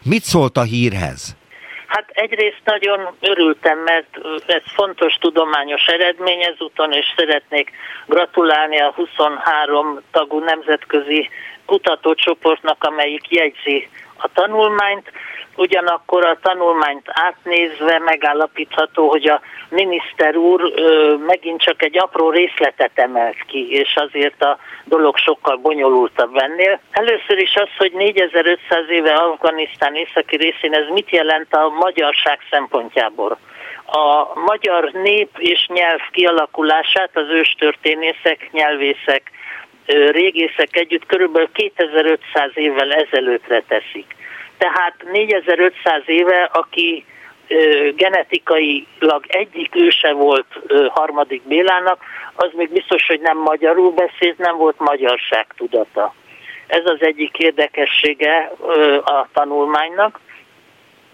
Mit 0.04 0.24
szólt 0.24 0.58
a 0.58 0.62
hírhez? 0.62 1.38
Hát 1.88 2.10
egyrészt 2.10 2.62
nagyon 2.64 3.16
örültem, 3.20 3.78
mert 3.78 4.18
ez 4.48 4.62
fontos 4.66 5.14
tudományos 5.14 5.86
eredmény 5.86 6.42
ezúton, 6.42 6.92
és 6.92 7.06
szeretnék 7.16 7.72
gratulálni 8.08 8.80
a 8.80 8.94
23 8.96 10.00
tagú 10.12 10.40
nemzetközi 10.40 11.30
kutatócsoportnak, 11.66 12.84
amelyik 12.84 13.30
jegyzi 13.30 13.90
a 14.20 14.30
tanulmányt. 14.34 15.12
Ugyanakkor 15.56 16.26
a 16.26 16.38
tanulmányt 16.42 17.06
átnézve 17.06 18.00
megállapítható, 18.00 19.10
hogy 19.10 19.28
a 19.28 19.42
miniszter 19.70 20.36
úr 20.36 20.72
ö, 20.76 21.16
megint 21.28 21.62
csak 21.62 21.84
egy 21.84 21.98
apró 21.98 22.30
részletet 22.30 22.92
emelt 22.94 23.38
ki, 23.48 23.72
és 23.72 23.96
azért 23.96 24.44
a 24.44 24.58
dolog 24.84 25.18
sokkal 25.18 25.56
bonyolultabb 25.56 26.38
ennél. 26.38 26.80
Először 26.92 27.38
is 27.38 27.56
az, 27.56 27.70
hogy 27.78 27.92
4500 27.92 28.90
éve 28.90 29.14
Afganisztán 29.14 29.96
északi 29.96 30.36
részén 30.36 30.74
ez 30.74 30.88
mit 30.90 31.10
jelent 31.10 31.54
a 31.54 31.70
magyarság 31.70 32.40
szempontjából 32.50 33.38
a 33.92 34.40
magyar 34.46 34.92
nép 34.92 35.30
és 35.38 35.68
nyelv 35.74 36.00
kialakulását 36.12 37.10
az 37.14 37.28
őstörténészek, 37.30 38.50
nyelvészek, 38.52 39.32
régészek 40.12 40.76
együtt 40.76 41.06
körülbelül 41.06 41.50
2500 41.52 42.52
évvel 42.54 42.94
ezelőttre 42.94 43.64
teszik. 43.68 44.16
Tehát 44.58 44.96
4500 45.12 46.02
éve, 46.06 46.50
aki 46.54 47.06
genetikailag 47.96 49.26
egyik 49.28 49.76
őse 49.76 50.12
volt 50.12 50.46
harmadik 50.90 51.42
Bélának, 51.42 52.04
az 52.36 52.50
még 52.54 52.70
biztos, 52.72 53.08
hogy 53.08 53.20
nem 53.20 53.38
magyarul 53.38 53.92
beszélt, 53.92 54.38
nem 54.38 54.58
volt 54.58 54.80
magyarság 54.80 55.46
tudata. 55.58 56.14
Ez 56.68 56.82
az 56.86 56.98
egyik 57.00 57.38
érdekessége 57.38 58.52
a 59.04 59.28
tanulmánynak. 59.34 60.20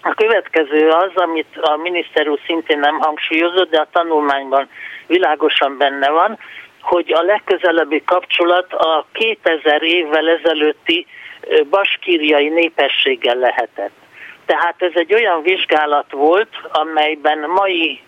A 0.01 0.13
következő 0.13 0.89
az, 0.89 1.11
amit 1.15 1.57
a 1.57 1.75
miniszter 1.77 2.27
úr 2.27 2.39
szintén 2.45 2.79
nem 2.79 2.99
hangsúlyozott, 2.99 3.69
de 3.69 3.79
a 3.79 3.87
tanulmányban 3.91 4.69
világosan 5.07 5.77
benne 5.77 6.09
van, 6.09 6.37
hogy 6.85 7.13
a 7.13 7.21
legközelebbi 7.21 8.03
kapcsolat 8.05 8.73
a 8.73 9.05
2000 9.11 9.83
évvel 9.83 10.29
ezelőtti 10.29 11.05
baskíriai 11.69 12.49
népességgel 12.49 13.35
lehetett. 13.35 13.93
Tehát 14.45 14.75
ez 14.77 14.91
egy 14.93 15.13
olyan 15.13 15.41
vizsgálat 15.41 16.11
volt, 16.11 16.49
amelyben 16.71 17.49
mai 17.49 18.01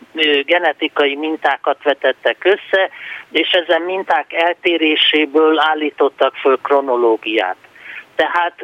genetikai 0.45 1.15
mintákat 1.15 1.83
vetettek 1.83 2.43
össze, 2.43 2.89
és 3.31 3.49
ezen 3.49 3.81
minták 3.81 4.33
eltéréséből 4.33 5.59
állítottak 5.59 6.35
föl 6.35 6.57
kronológiát. 6.61 7.57
Tehát 8.17 8.55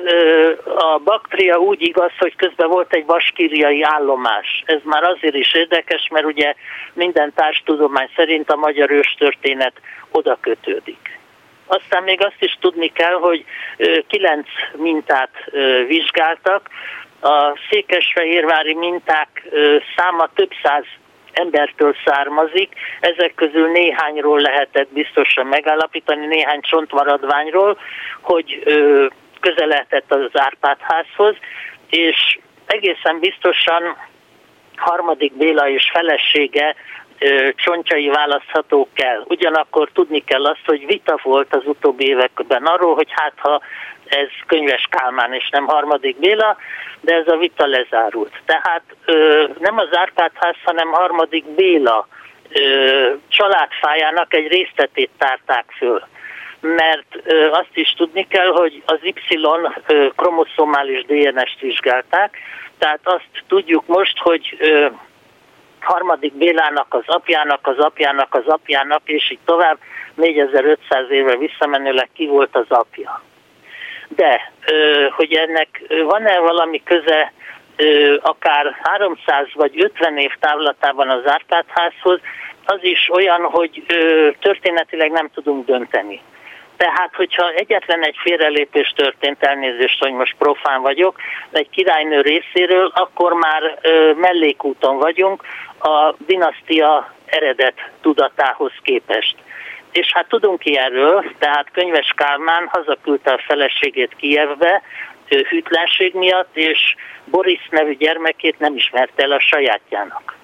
a 0.76 1.00
baktria 1.04 1.58
úgy 1.58 1.82
igaz, 1.82 2.12
hogy 2.18 2.36
közben 2.36 2.70
volt 2.70 2.94
egy 2.94 3.06
baskíriai 3.06 3.84
állomás. 3.84 4.64
Ez 4.66 4.80
már 4.84 5.04
azért 5.04 5.36
is 5.36 5.54
érdekes, 5.54 6.08
mert 6.12 6.26
ugye 6.26 6.54
minden 6.94 7.34
társtudomány 7.36 8.10
szerint 8.16 8.50
a 8.52 8.56
magyar 8.56 8.92
őstörténet 8.92 9.74
oda 10.12 10.38
kötődik. 10.42 11.20
Aztán 11.68 12.04
még 12.04 12.24
azt 12.24 12.42
is 12.42 12.58
tudni 12.62 12.92
kell, 12.92 13.14
hogy 13.14 13.46
kilenc 14.08 14.48
mintát 14.76 15.32
vizsgáltak. 15.88 16.70
A 17.22 17.58
székesfehérvári 17.70 18.74
minták 18.74 19.50
száma 19.96 20.30
több 20.36 20.52
száz 20.64 20.84
embertől 21.34 21.96
származik, 22.06 22.74
ezek 23.00 23.34
közül 23.36 23.72
néhányról 23.72 24.40
lehetett 24.40 24.88
biztosan 24.94 25.46
megállapítani, 25.46 26.26
néhány 26.26 26.62
csontmaradványról, 26.62 27.78
hogy 28.22 28.64
közeledett 29.44 30.12
az 30.12 30.30
Árpádházhoz, 30.34 31.36
és 31.90 32.38
egészen 32.66 33.20
biztosan 33.20 33.98
harmadik 34.76 35.34
Béla 35.34 35.70
és 35.70 35.90
felesége 35.94 36.76
csontjai 37.56 38.08
választhatók 38.08 38.90
el. 39.02 39.24
Ugyanakkor 39.28 39.90
tudni 39.94 40.24
kell 40.24 40.46
azt, 40.46 40.66
hogy 40.66 40.86
vita 40.86 41.20
volt 41.24 41.56
az 41.56 41.62
utóbbi 41.66 42.08
években 42.08 42.64
arról, 42.64 42.96
hogy 42.96 43.08
hát 43.10 43.34
ha 43.38 43.62
ez 44.06 44.28
könyves 44.48 44.88
Kálmán 44.90 45.34
és 45.34 45.50
nem 45.50 45.66
harmadik 45.66 46.18
Béla, 46.18 46.58
de 47.02 47.14
ez 47.14 47.28
a 47.28 47.38
vita 47.38 47.66
lezárult. 47.66 48.42
Tehát 48.46 48.84
nem 49.60 49.78
az 49.78 49.88
Árpádház, 49.92 50.56
hanem 50.64 50.92
harmadik 50.92 51.46
Béla 51.46 52.08
ö, 52.50 53.14
családfájának 53.28 54.34
egy 54.34 54.48
részletét 54.48 55.10
tárták 55.18 55.66
föl 55.78 56.04
mert 56.64 57.16
azt 57.52 57.74
is 57.74 57.94
tudni 57.98 58.28
kell, 58.28 58.52
hogy 58.52 58.84
az 58.86 59.00
Y 59.02 59.40
kromoszomális 60.16 61.06
DNS-t 61.06 61.60
vizsgálták, 61.60 62.38
tehát 62.78 63.00
azt 63.04 63.30
tudjuk 63.48 63.88
most, 63.88 64.18
hogy 64.18 64.58
harmadik 65.80 66.34
Bélának, 66.34 66.94
az 66.94 67.04
apjának, 67.06 67.68
az 67.68 67.78
apjának, 67.78 68.36
az 68.36 68.48
apjának, 68.48 69.02
és 69.06 69.32
így 69.32 69.40
tovább 69.46 69.78
4500 70.16 71.10
évre 71.10 71.38
visszamenőleg 71.38 72.10
ki 72.14 72.28
volt 72.28 72.56
az 72.56 72.66
apja. 72.68 73.22
De, 74.08 74.52
hogy 75.10 75.34
ennek 75.34 75.82
van-e 76.04 76.40
valami 76.40 76.84
köze 76.84 77.34
akár 78.22 78.78
300 78.82 79.48
vagy 79.54 79.84
50 79.84 80.18
év 80.18 80.32
távlatában 80.40 81.10
az 81.10 81.28
Árpádházhoz, 81.28 82.20
az 82.66 82.80
is 82.82 83.10
olyan, 83.14 83.42
hogy 83.42 83.84
történetileg 84.40 85.12
nem 85.12 85.30
tudunk 85.34 85.66
dönteni. 85.66 86.22
Tehát, 86.84 87.16
hogyha 87.16 87.52
egyetlen 87.52 88.04
egy 88.04 88.16
félrelépés 88.20 88.94
történt, 88.96 89.44
elnézést, 89.44 90.00
hogy 90.00 90.12
most 90.12 90.36
profán 90.38 90.82
vagyok, 90.82 91.20
egy 91.52 91.70
királynő 91.70 92.22
részéről, 92.22 92.92
akkor 92.94 93.34
már 93.34 93.80
mellékúton 94.16 94.98
vagyunk, 94.98 95.44
a 95.80 96.14
dinasztia 96.26 97.14
eredet 97.26 97.90
tudatához 98.02 98.72
képest. 98.82 99.36
És 99.92 100.12
hát 100.14 100.28
tudunk 100.28 100.66
ilyenről, 100.66 101.26
tehát 101.40 101.72
Könyves 101.72 102.14
Kálmán 102.16 102.68
hazaküldte 102.68 103.32
a 103.32 103.44
feleségét 103.48 104.16
Kijevbe, 104.16 104.82
hűtlenség 105.50 106.14
miatt, 106.14 106.58
és 106.58 106.96
Boris 107.26 107.68
nevű 107.70 107.96
gyermekét 107.96 108.60
nem 108.60 108.76
ismerte 108.76 109.24
el 109.24 109.32
a 109.32 109.40
sajátjának. 109.40 110.36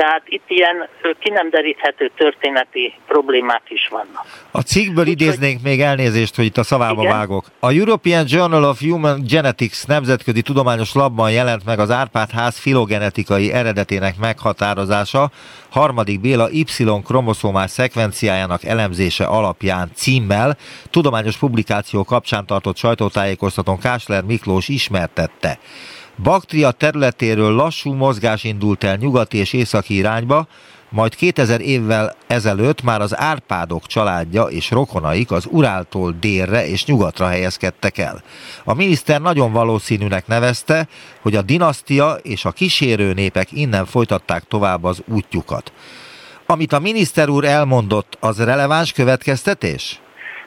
Tehát 0.00 0.22
itt 0.24 0.44
ilyen 0.46 0.88
ki 1.18 1.30
nem 1.30 1.50
deríthető 1.50 2.10
történeti 2.16 2.94
problémák 3.06 3.62
is 3.68 3.88
vannak. 3.90 4.26
A 4.50 4.60
cikkből 4.60 5.04
Úgy, 5.04 5.10
idéznénk 5.10 5.60
hogy... 5.60 5.70
még 5.70 5.80
elnézést, 5.80 6.36
hogy 6.36 6.44
itt 6.44 6.56
a 6.56 6.62
szavába 6.62 7.02
igen? 7.02 7.12
vágok. 7.12 7.44
A 7.58 7.72
European 7.72 8.24
Journal 8.28 8.64
of 8.64 8.80
Human 8.80 9.22
Genetics 9.28 9.86
nemzetközi 9.86 10.42
tudományos 10.42 10.94
labban 10.94 11.30
jelent 11.30 11.64
meg 11.64 11.78
az 11.78 11.90
Árpád 11.90 12.30
ház 12.30 12.58
filogenetikai 12.58 13.52
eredetének 13.52 14.18
meghatározása, 14.18 15.30
harmadik 15.70 16.20
Béla 16.20 16.50
Y-kromoszómás 16.50 17.70
szekvenciájának 17.70 18.64
elemzése 18.64 19.24
alapján 19.24 19.90
címmel 19.94 20.56
tudományos 20.90 21.36
publikáció 21.36 22.04
kapcsán 22.04 22.46
tartott 22.46 22.76
sajtótájékoztatón 22.76 23.78
Kásler 23.78 24.22
Miklós 24.22 24.68
ismertette. 24.68 25.58
Baktria 26.22 26.70
területéről 26.70 27.52
lassú 27.52 27.92
mozgás 27.92 28.44
indult 28.44 28.84
el 28.84 28.96
nyugati 28.96 29.38
és 29.38 29.52
északi 29.52 29.94
irányba, 29.94 30.46
majd 30.88 31.14
2000 31.14 31.60
évvel 31.60 32.16
ezelőtt 32.26 32.82
már 32.82 33.00
az 33.00 33.18
Árpádok 33.18 33.86
családja 33.86 34.42
és 34.42 34.70
rokonaik 34.70 35.30
az 35.30 35.46
Uráltól 35.50 36.14
délre 36.20 36.66
és 36.66 36.84
nyugatra 36.84 37.26
helyezkedtek 37.26 37.98
el. 37.98 38.22
A 38.64 38.74
miniszter 38.74 39.20
nagyon 39.20 39.52
valószínűnek 39.52 40.26
nevezte, 40.26 40.88
hogy 41.20 41.36
a 41.36 41.42
dinasztia 41.42 42.12
és 42.22 42.44
a 42.44 42.50
kísérő 42.50 43.12
népek 43.12 43.52
innen 43.52 43.86
folytatták 43.86 44.44
tovább 44.48 44.84
az 44.84 45.02
útjukat. 45.06 45.72
Amit 46.46 46.72
a 46.72 46.78
miniszter 46.78 47.28
úr 47.28 47.44
elmondott, 47.44 48.16
az 48.20 48.38
releváns 48.38 48.92
következtetés? 48.92 50.00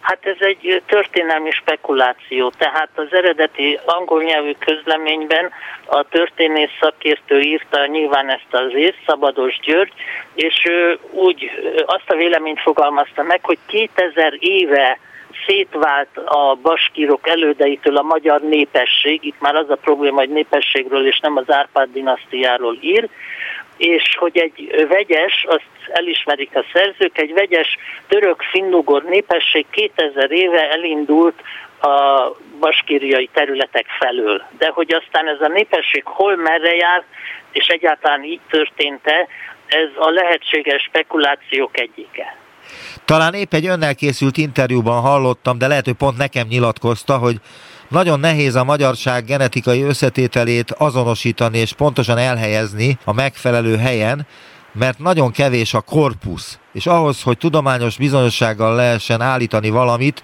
Hát 0.03 0.25
ez 0.25 0.35
egy 0.39 0.81
történelmi 0.85 1.51
spekuláció, 1.51 2.51
tehát 2.57 2.89
az 2.95 3.07
eredeti 3.11 3.79
angol 3.85 4.23
nyelvű 4.23 4.51
közleményben 4.59 5.51
a 5.85 6.03
történész 6.09 6.77
szakértő 6.79 7.39
írta 7.39 7.85
nyilván 7.85 8.29
ezt 8.29 8.53
az 8.53 8.73
észt, 8.75 8.99
Szabados 9.05 9.59
György, 9.59 9.93
és 10.33 10.65
ő 10.69 10.99
úgy 11.11 11.51
azt 11.85 12.09
a 12.09 12.15
véleményt 12.15 12.59
fogalmazta 12.59 13.23
meg, 13.23 13.39
hogy 13.43 13.57
2000 13.65 14.33
éve 14.39 14.99
szétvált 15.45 16.17
a 16.17 16.57
baskírok 16.61 17.27
elődeitől 17.27 17.97
a 17.97 18.01
magyar 18.01 18.41
népesség, 18.41 19.23
itt 19.25 19.39
már 19.39 19.55
az 19.55 19.69
a 19.69 19.75
probléma, 19.75 20.19
hogy 20.19 20.29
népességről 20.29 21.07
és 21.07 21.19
nem 21.19 21.37
az 21.37 21.51
Árpád 21.51 21.89
dinasztiáról 21.91 22.77
ír, 22.81 23.09
és 23.77 24.15
hogy 24.19 24.37
egy 24.37 24.85
vegyes, 24.89 25.45
azt 25.47 25.63
elismerik 25.87 26.55
a 26.55 26.65
szerzők, 26.73 27.17
egy 27.17 27.33
vegyes 27.33 27.77
török-finnugor 28.07 29.03
népesség 29.03 29.65
2000 29.69 30.31
éve 30.31 30.71
elindult 30.71 31.41
a 31.81 32.29
baskíriai 32.59 33.29
területek 33.33 33.85
felől. 33.99 34.43
De 34.57 34.71
hogy 34.73 34.93
aztán 34.93 35.27
ez 35.27 35.41
a 35.41 35.47
népesség 35.47 36.03
hol 36.05 36.35
merre 36.35 36.75
járt, 36.75 37.05
és 37.51 37.67
egyáltalán 37.67 38.23
így 38.23 38.39
történt-e, 38.49 39.27
ez 39.67 39.89
a 39.95 40.09
lehetséges 40.09 40.81
spekulációk 40.81 41.79
egyike. 41.79 42.37
Talán 43.05 43.33
épp 43.33 43.53
egy 43.53 43.65
önnel 43.65 43.95
készült 43.95 44.37
interjúban 44.37 45.01
hallottam, 45.01 45.57
de 45.57 45.67
lehet, 45.67 45.85
hogy 45.85 45.93
pont 45.93 46.17
nekem 46.17 46.47
nyilatkozta, 46.47 47.17
hogy 47.17 47.35
nagyon 47.93 48.19
nehéz 48.19 48.55
a 48.55 48.63
magyarság 48.63 49.25
genetikai 49.25 49.81
összetételét 49.81 50.71
azonosítani 50.71 51.57
és 51.57 51.73
pontosan 51.73 52.17
elhelyezni 52.17 52.97
a 53.03 53.13
megfelelő 53.13 53.77
helyen, 53.77 54.27
mert 54.71 54.99
nagyon 54.99 55.31
kevés 55.31 55.73
a 55.73 55.81
korpusz, 55.81 56.59
és 56.71 56.85
ahhoz, 56.85 57.21
hogy 57.21 57.37
tudományos 57.37 57.97
bizonyossággal 57.97 58.75
lehessen 58.75 59.21
állítani 59.21 59.69
valamit, 59.69 60.23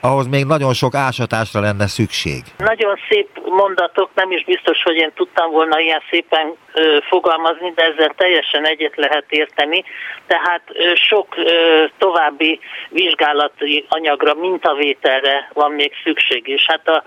ahhoz 0.00 0.26
még 0.26 0.44
nagyon 0.44 0.74
sok 0.74 0.94
ásatásra 0.94 1.60
lenne 1.60 1.86
szükség. 1.86 2.42
Nagyon 2.58 2.98
szép 3.08 3.28
mondatok, 3.44 4.10
nem 4.14 4.30
is 4.30 4.44
biztos, 4.44 4.82
hogy 4.82 4.96
én 4.96 5.12
tudtam 5.14 5.50
volna 5.50 5.80
ilyen 5.80 6.02
szépen 6.10 6.54
ö, 6.72 6.98
fogalmazni, 7.08 7.72
de 7.74 7.82
ezzel 7.82 8.14
teljesen 8.16 8.66
egyet 8.66 8.96
lehet 8.96 9.24
érteni. 9.28 9.84
Tehát 10.26 10.62
ö, 10.68 10.94
sok 10.94 11.36
ö, 11.36 11.84
további 11.98 12.60
vizsgálati 12.88 13.86
anyagra, 13.88 14.34
mintavételre 14.34 15.50
van 15.52 15.72
még 15.72 15.92
szükség, 16.04 16.46
és 16.48 16.64
hát 16.66 16.88
a 16.88 17.02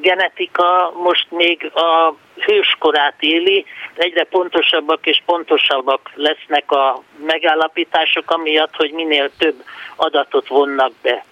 genetika 0.00 0.92
most 1.02 1.26
még 1.30 1.70
a 1.74 2.14
hőskorát 2.46 3.14
éli, 3.18 3.64
egyre 3.94 4.24
pontosabbak 4.24 5.06
és 5.06 5.22
pontosabbak 5.26 6.10
lesznek 6.14 6.70
a 6.70 7.02
megállapítások, 7.26 8.30
amiatt, 8.30 8.74
hogy 8.76 8.92
minél 8.92 9.30
több 9.38 9.54
adatot 9.96 10.48
vonnak 10.48 10.92
be 11.02 11.24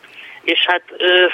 és 0.45 0.65
hát 0.67 0.83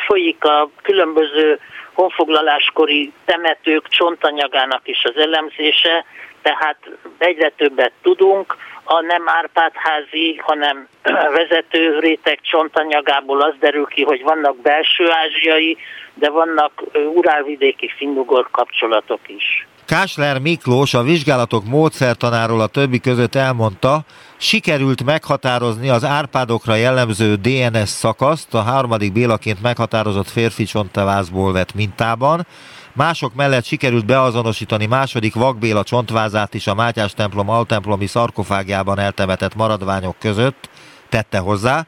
folyik 0.06 0.44
a 0.44 0.70
különböző 0.82 1.60
honfoglaláskori 1.92 3.12
temetők 3.24 3.88
csontanyagának 3.88 4.80
is 4.84 5.04
az 5.04 5.16
elemzése, 5.16 6.04
tehát 6.42 6.76
egyre 7.18 7.52
többet 7.56 7.92
tudunk, 8.02 8.56
a 8.84 9.00
nem 9.00 9.22
Árpádházi, 9.26 10.40
hanem 10.42 10.88
vezető 11.38 11.98
réteg 11.98 12.38
csontanyagából 12.42 13.40
az 13.40 13.54
derül 13.60 13.86
ki, 13.86 14.02
hogy 14.02 14.22
vannak 14.22 14.60
belső 14.60 15.10
ázsiai, 15.10 15.76
de 16.14 16.30
vannak 16.30 16.82
urálvidéki 17.14 17.90
finnugor 17.96 18.48
kapcsolatok 18.50 19.20
is. 19.26 19.66
Kásler 19.86 20.38
Miklós 20.38 20.94
a 20.94 21.02
vizsgálatok 21.02 21.64
módszertanáról 21.64 22.60
a 22.60 22.66
többi 22.66 23.00
között 23.00 23.34
elmondta, 23.34 24.00
sikerült 24.38 25.04
meghatározni 25.04 25.88
az 25.88 26.04
árpádokra 26.04 26.74
jellemző 26.74 27.34
DNS 27.34 27.88
szakaszt 27.88 28.54
a 28.54 28.62
harmadik 28.62 29.12
Bélaként 29.12 29.62
meghatározott 29.62 30.28
férfi 30.28 30.64
csontevázból 30.64 31.52
vett 31.52 31.74
mintában, 31.74 32.46
Mások 32.92 33.34
mellett 33.34 33.64
sikerült 33.64 34.06
beazonosítani 34.06 34.86
második 34.86 35.34
Vakbéla 35.34 35.82
csontvázát 35.82 36.54
is 36.54 36.66
a 36.66 36.74
Mátyás 36.74 37.14
templom 37.14 37.48
altemplomi 37.48 38.06
szarkofágjában 38.06 38.98
eltemetett 38.98 39.54
maradványok 39.54 40.18
között, 40.18 40.70
tette 41.08 41.38
hozzá. 41.38 41.86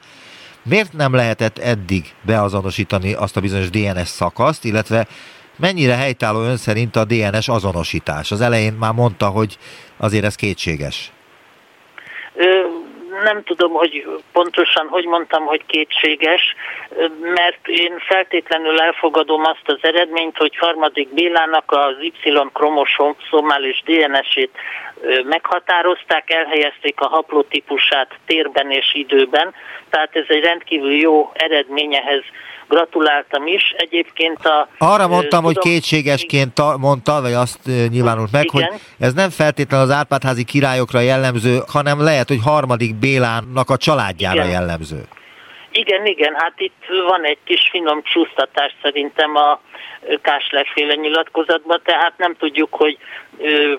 Miért 0.63 0.93
nem 0.93 1.13
lehetett 1.13 1.57
eddig 1.57 2.13
beazonosítani 2.21 3.13
azt 3.13 3.37
a 3.37 3.41
bizonyos 3.41 3.69
DNS 3.69 4.07
szakaszt, 4.07 4.65
illetve 4.65 5.07
Mennyire 5.57 5.95
helytálló 5.95 6.41
ön 6.41 6.57
szerint 6.57 6.95
a 6.95 7.05
DNS 7.05 7.47
azonosítás? 7.47 8.31
Az 8.31 8.41
elején 8.41 8.73
már 8.73 8.93
mondta, 8.93 9.27
hogy 9.27 9.57
azért 9.97 10.25
ez 10.25 10.35
kétséges. 10.35 11.11
Nem 13.23 13.43
tudom, 13.43 13.71
hogy 13.71 14.07
pontosan 14.31 14.87
hogy 14.87 15.05
mondtam, 15.05 15.45
hogy 15.45 15.65
kétséges, 15.65 16.55
mert 17.21 17.67
én 17.67 17.99
feltétlenül 17.99 18.79
elfogadom 18.79 19.41
azt 19.45 19.63
az 19.65 19.77
eredményt, 19.81 20.37
hogy 20.37 20.57
harmadik 20.57 21.13
Bélának 21.13 21.71
az 21.71 21.95
Y-kromosomális 21.99 23.83
DNS-ét 23.85 24.51
meghatározták, 25.23 26.31
elhelyezték 26.31 26.99
a 26.99 27.07
haplotípusát 27.07 28.15
térben 28.25 28.71
és 28.71 28.93
időben, 28.93 29.53
tehát 29.89 30.15
ez 30.15 30.25
egy 30.27 30.43
rendkívül 30.43 30.93
jó 30.93 31.31
eredményehez 31.33 32.23
gratuláltam 32.71 33.47
is. 33.47 33.73
Egyébként 33.77 34.45
a... 34.45 34.67
Arra 34.77 35.07
mondtam, 35.07 35.29
tudom, 35.29 35.43
hogy 35.43 35.57
kétségesként 35.57 36.77
mondta, 36.77 37.21
vagy 37.21 37.33
azt 37.33 37.59
nyilvánult 37.89 38.31
meg, 38.31 38.45
igen. 38.53 38.69
hogy 38.69 38.79
ez 38.99 39.13
nem 39.13 39.29
feltétlenül 39.29 39.85
az 39.85 39.91
Árpádházi 39.91 40.43
királyokra 40.43 40.99
jellemző, 40.99 41.59
hanem 41.67 42.01
lehet, 42.01 42.27
hogy 42.27 42.41
harmadik 42.43 42.95
Bélának 42.95 43.69
a 43.69 43.77
családjára 43.77 44.41
igen. 44.41 44.49
jellemző. 44.49 45.07
Igen, 45.71 46.05
igen, 46.05 46.35
hát 46.35 46.53
itt 46.57 46.83
van 47.07 47.23
egy 47.23 47.37
kis 47.43 47.69
finom 47.69 48.03
csúsztatás 48.03 48.75
szerintem 48.81 49.35
a 49.35 49.61
Káslerféle 50.21 50.93
nyilatkozatban, 50.93 51.81
tehát 51.83 52.17
nem 52.17 52.35
tudjuk, 52.35 52.73
hogy 52.73 52.97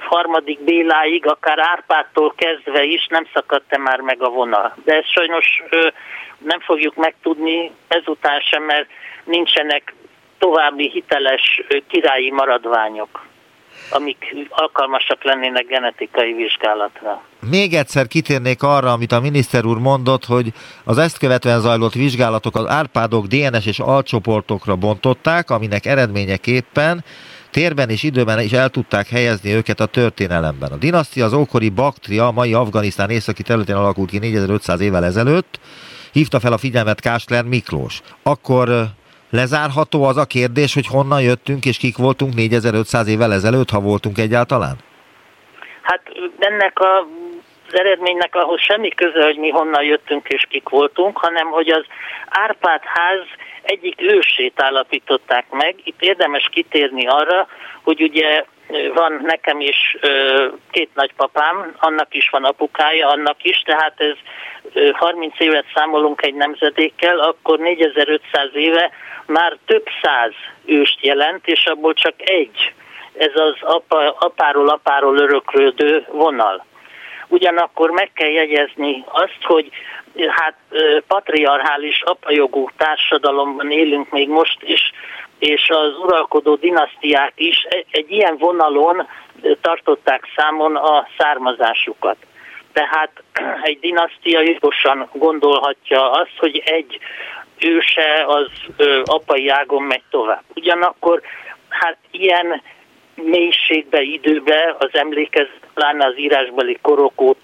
harmadik 0.00 0.60
Béláig, 0.60 1.26
akár 1.26 1.58
Árpádtól 1.58 2.34
kezdve 2.36 2.82
is 2.82 3.06
nem 3.06 3.26
szakadt-e 3.32 3.78
már 3.78 4.00
meg 4.00 4.22
a 4.22 4.28
vonal. 4.28 4.76
De 4.84 4.96
ezt 4.96 5.12
sajnos 5.12 5.62
nem 6.38 6.60
fogjuk 6.60 6.94
megtudni 6.94 7.70
ezután 7.88 8.40
sem, 8.40 8.62
mert 8.62 8.88
nincsenek 9.24 9.94
további 10.38 10.90
hiteles 10.90 11.62
királyi 11.88 12.30
maradványok 12.30 13.30
amik 13.90 14.34
alkalmasak 14.48 15.24
lennének 15.24 15.66
genetikai 15.66 16.32
vizsgálatra. 16.32 17.22
Még 17.50 17.74
egyszer 17.74 18.06
kitérnék 18.06 18.62
arra, 18.62 18.92
amit 18.92 19.12
a 19.12 19.20
miniszter 19.20 19.64
úr 19.64 19.78
mondott, 19.78 20.24
hogy 20.24 20.52
az 20.84 20.98
ezt 20.98 21.18
követően 21.18 21.60
zajlott 21.60 21.92
vizsgálatok 21.92 22.56
az 22.56 22.68
árpádok 22.68 23.26
DNS 23.26 23.66
és 23.66 23.78
alcsoportokra 23.78 24.76
bontották, 24.76 25.50
aminek 25.50 25.86
eredményeképpen 25.86 27.04
térben 27.50 27.88
és 27.88 28.02
időben 28.02 28.40
is 28.40 28.52
el 28.52 28.68
tudták 28.68 29.08
helyezni 29.08 29.52
őket 29.52 29.80
a 29.80 29.86
történelemben. 29.86 30.72
A 30.72 30.76
dinasztia 30.76 31.24
az 31.24 31.32
ókori 31.32 31.68
Baktria, 31.68 32.30
mai 32.30 32.54
Afganisztán 32.54 33.10
északi 33.10 33.42
területén 33.42 33.74
alakult 33.74 34.10
ki 34.10 34.18
4500 34.18 34.80
évvel 34.80 35.04
ezelőtt, 35.04 35.60
hívta 36.12 36.40
fel 36.40 36.52
a 36.52 36.58
figyelmet 36.58 37.00
Kásler 37.00 37.44
Miklós. 37.44 38.00
Akkor 38.22 38.86
lezárható 39.30 40.04
az 40.04 40.16
a 40.16 40.24
kérdés, 40.24 40.74
hogy 40.74 40.86
honnan 40.86 41.22
jöttünk 41.22 41.64
és 41.64 41.76
kik 41.76 41.96
voltunk 41.96 42.34
4500 42.34 43.06
évvel 43.06 43.32
ezelőtt, 43.32 43.70
ha 43.70 43.80
voltunk 43.80 44.18
egyáltalán? 44.18 44.76
Hát 45.82 46.02
ennek 46.38 46.78
a 46.78 47.06
az 47.72 47.78
eredménynek 47.78 48.34
ahhoz 48.34 48.60
semmi 48.60 48.88
köze, 48.88 49.24
hogy 49.24 49.36
mi 49.36 49.48
honnan 49.48 49.82
jöttünk 49.82 50.28
és 50.28 50.46
kik 50.48 50.68
voltunk, 50.68 51.18
hanem 51.18 51.46
hogy 51.50 51.68
az 51.68 51.84
Árpád 52.28 52.80
ház 52.84 53.24
egyik 53.62 54.00
ősét 54.00 54.62
állapították 54.62 55.50
meg. 55.50 55.74
Itt 55.84 56.02
érdemes 56.02 56.48
kitérni 56.52 57.06
arra, 57.06 57.48
hogy 57.82 58.02
ugye 58.02 58.44
van 58.94 59.20
nekem 59.22 59.60
is 59.60 59.96
két 60.70 60.90
nagypapám, 60.94 61.74
annak 61.78 62.14
is 62.14 62.28
van 62.28 62.44
apukája, 62.44 63.08
annak 63.08 63.44
is, 63.44 63.62
tehát 63.64 64.00
ez 64.00 64.16
30 64.92 65.40
évet 65.40 65.64
számolunk 65.74 66.22
egy 66.22 66.34
nemzedékkel, 66.34 67.18
akkor 67.18 67.58
4500 67.58 68.48
éve 68.54 68.90
már 69.26 69.56
több 69.66 69.86
száz 70.02 70.32
őst 70.64 71.04
jelent, 71.04 71.46
és 71.46 71.64
abból 71.66 71.94
csak 71.94 72.14
egy, 72.16 72.74
ez 73.16 73.32
az 73.34 73.54
apa, 73.60 74.10
apáról 74.10 74.68
apáról 74.68 75.18
öröklődő 75.18 76.06
vonal. 76.10 76.64
Ugyanakkor 77.32 77.90
meg 77.90 78.10
kell 78.14 78.30
jegyezni 78.30 79.04
azt, 79.06 79.38
hogy 79.42 79.70
hát 80.28 80.54
patriarchális 81.06 82.02
apajogú 82.02 82.68
társadalomban 82.76 83.70
élünk 83.70 84.10
még 84.10 84.28
most 84.28 84.58
is, 84.62 84.92
és 85.38 85.68
az 85.68 85.98
uralkodó 85.98 86.54
dinasztiák 86.54 87.32
is 87.34 87.66
egy 87.90 88.10
ilyen 88.10 88.36
vonalon 88.38 89.08
tartották 89.60 90.28
számon 90.36 90.76
a 90.76 91.06
származásukat. 91.18 92.16
Tehát 92.72 93.10
egy 93.68 93.78
dinasztia 93.80 94.40
jogosan 94.40 95.08
gondolhatja 95.12 96.10
azt, 96.10 96.36
hogy 96.38 96.62
egy 96.64 96.98
őse 97.58 98.24
az 98.26 98.48
apai 99.04 99.48
ágon 99.48 99.82
megy 99.82 100.02
tovább. 100.10 100.42
Ugyanakkor 100.54 101.20
hát 101.68 101.96
ilyen 102.10 102.62
mélységbe, 103.14 104.00
időbe 104.00 104.76
az 104.78 104.90
emlékezet, 104.92 105.60
pláne 105.74 106.06
az 106.06 106.18
írásbeli 106.18 106.78
korokót 106.82 107.38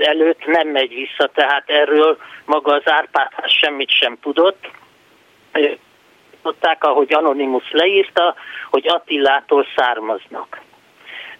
előtt 0.00 0.46
nem 0.46 0.68
megy 0.68 0.94
vissza, 0.94 1.30
tehát 1.34 1.70
erről 1.70 2.18
maga 2.44 2.74
az 2.74 2.82
Árpádház 2.84 3.50
semmit 3.50 3.90
sem 3.90 4.18
tudott. 4.20 4.70
Tudták, 6.42 6.84
ahogy 6.84 7.12
Anonymous 7.12 7.70
leírta, 7.70 8.34
hogy 8.70 8.88
Attilától 8.88 9.66
származnak. 9.76 10.60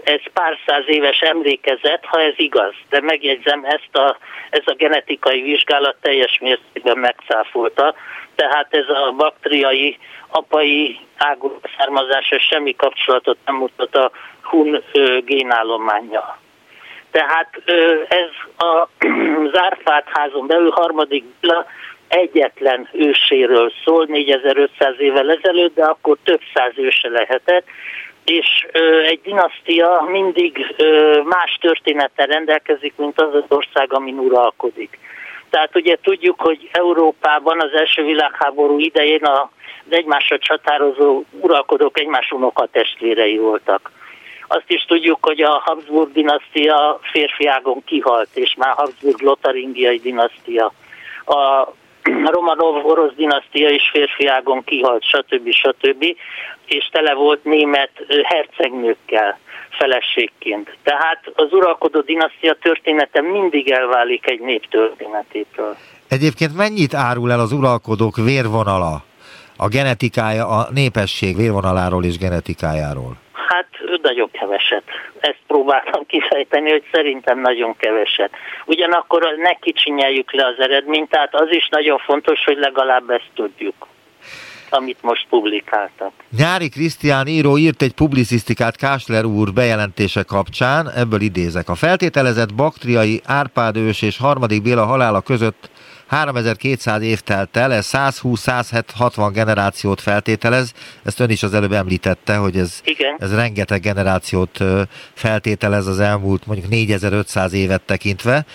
Ez 0.05 0.21
pár 0.33 0.59
száz 0.67 0.85
éves 0.87 1.21
emlékezet, 1.21 2.05
ha 2.05 2.21
ez 2.21 2.35
igaz. 2.37 2.75
De 2.89 3.01
megjegyzem, 3.01 3.65
ezt 3.65 3.97
a, 3.97 4.17
ez 4.51 4.63
a 4.65 4.75
genetikai 4.75 5.43
vizsgálat 5.43 5.97
teljes 6.01 6.39
mértékben 6.41 6.99
megcáfolta, 6.99 7.95
tehát 8.35 8.75
ez 8.75 8.89
a 8.89 9.13
baktriai 9.17 9.99
apai 10.29 10.99
ágú 11.17 11.61
származása 11.77 12.39
semmi 12.39 12.77
kapcsolatot 12.77 13.39
nem 13.47 13.55
mutat 13.55 13.97
a 13.97 14.11
hun 14.43 14.83
génállománya. 15.25 16.39
Tehát 17.11 17.63
ez 18.09 18.31
a 18.57 18.89
Zárfát 19.55 20.07
házon 20.13 20.47
belül 20.47 20.71
harmadik 20.71 21.25
egyetlen 22.09 22.89
őséről 22.93 23.73
szól, 23.85 24.07
4500 24.09 24.95
évvel 24.99 25.31
ezelőtt, 25.31 25.75
de 25.75 25.85
akkor 25.85 26.17
több 26.25 26.41
száz 26.55 26.73
őse 26.77 27.09
lehetett, 27.09 27.67
és 28.25 28.67
ö, 28.73 29.01
egy 29.01 29.21
dinasztia 29.23 30.07
mindig 30.11 30.75
ö, 30.77 31.21
más 31.25 31.59
történettel 31.61 32.27
rendelkezik, 32.27 32.93
mint 32.97 33.21
az 33.21 33.35
az 33.35 33.45
ország, 33.49 33.93
amin 33.93 34.19
uralkodik. 34.19 34.99
Tehát 35.51 35.77
ugye 35.77 35.97
tudjuk, 36.03 36.41
hogy 36.41 36.69
Európában 36.73 37.61
az 37.61 37.73
első 37.73 38.03
világháború 38.05 38.79
idején 38.79 39.27
az 39.27 39.49
egymásra 39.89 40.39
csatározó 40.39 41.23
uralkodók 41.41 41.99
egymás 41.99 42.31
unokatestvérei 42.31 43.37
voltak. 43.39 43.91
Azt 44.49 44.71
is 44.71 44.85
tudjuk, 44.85 45.19
hogy 45.21 45.43
a 45.43 45.63
Habsburg 45.65 46.13
dinasztia 46.13 46.99
férfiágon 47.03 47.85
kihalt, 47.85 48.29
és 48.35 48.55
már 48.59 48.75
Habsburg 48.77 49.21
lotaringiai 49.21 49.99
dinasztia. 49.99 50.73
A 51.27 51.69
Romanov 52.05 52.85
orosz 52.85 53.15
dinasztia 53.17 53.69
is 53.69 53.91
férfiágon 53.93 54.65
kihalt, 54.65 55.03
stb. 55.03 55.51
stb. 55.51 56.05
és 56.67 56.89
tele 56.93 57.15
volt 57.15 57.45
német 57.45 57.91
hercegnőkkel 58.23 59.39
feleségként. 59.71 60.77
Tehát 60.83 61.21
az 61.35 61.53
uralkodó 61.53 62.01
dinasztia 62.01 62.55
története 62.55 63.21
mindig 63.21 63.71
elválik 63.71 64.31
egy 64.31 64.41
nép 64.41 64.69
történetétől. 64.69 65.77
Egyébként 66.09 66.57
mennyit 66.57 66.95
árul 66.95 67.33
el 67.33 67.41
az 67.41 67.53
uralkodók 67.53 68.17
vérvonala, 68.17 69.05
a 69.57 69.69
genetikája, 69.69 70.47
a 70.49 70.69
népesség 70.73 71.37
vérvonaláról 71.37 72.05
és 72.05 72.19
genetikájáról? 72.19 73.24
Hát 73.49 73.69
nagyon 74.03 74.31
keveset. 74.31 74.83
Ezt 75.21 75.39
próbáltam 75.47 76.07
kifejteni, 76.07 76.71
hogy 76.71 76.85
szerintem 76.93 77.41
nagyon 77.41 77.77
keveset. 77.77 78.31
Ugyanakkor 78.65 79.35
ne 79.37 79.53
kicsinyeljük 79.55 80.33
le 80.33 80.47
az 80.47 80.59
eredményt, 80.59 81.11
tehát 81.11 81.35
az 81.35 81.51
is 81.51 81.69
nagyon 81.71 81.99
fontos, 81.99 82.45
hogy 82.45 82.57
legalább 82.59 83.11
ezt 83.11 83.31
tudjuk 83.35 83.87
amit 84.71 85.03
most 85.03 85.27
publikáltak. 85.29 86.13
Nyári 86.37 86.69
Krisztián 86.69 87.27
író 87.27 87.59
írt 87.59 87.83
egy 87.83 87.95
publicisztikát 87.95 88.77
Kásler 88.77 89.25
úr 89.25 89.53
bejelentése 89.53 90.23
kapcsán, 90.23 90.91
ebből 90.97 91.21
idézek. 91.21 91.69
A 91.69 91.75
feltételezett 91.75 92.55
baktriai 92.55 93.21
Árpád 93.25 93.77
ős 93.77 94.03
és 94.03 94.19
harmadik 94.19 94.63
Béla 94.63 94.85
halála 94.85 95.21
között 95.21 95.69
3200 96.15 97.03
év 97.03 97.21
telt 97.21 97.57
el, 97.57 97.73
ez 97.73 97.89
120-160 97.93 99.31
generációt 99.33 100.01
feltételez, 100.01 100.73
ezt 101.05 101.21
ön 101.21 101.31
is 101.31 101.43
az 101.43 101.55
előbb 101.55 101.73
említette, 101.73 102.37
hogy 102.37 102.57
ez, 102.57 102.81
Igen. 102.85 103.17
ez 103.19 103.35
rengeteg 103.35 103.81
generációt 103.81 104.59
feltételez 105.15 105.87
az 105.87 106.01
elmúlt 106.01 106.47
mondjuk 106.47 106.69
4500 106.69 107.53
évet 107.53 107.83
tekintve. 107.83 108.47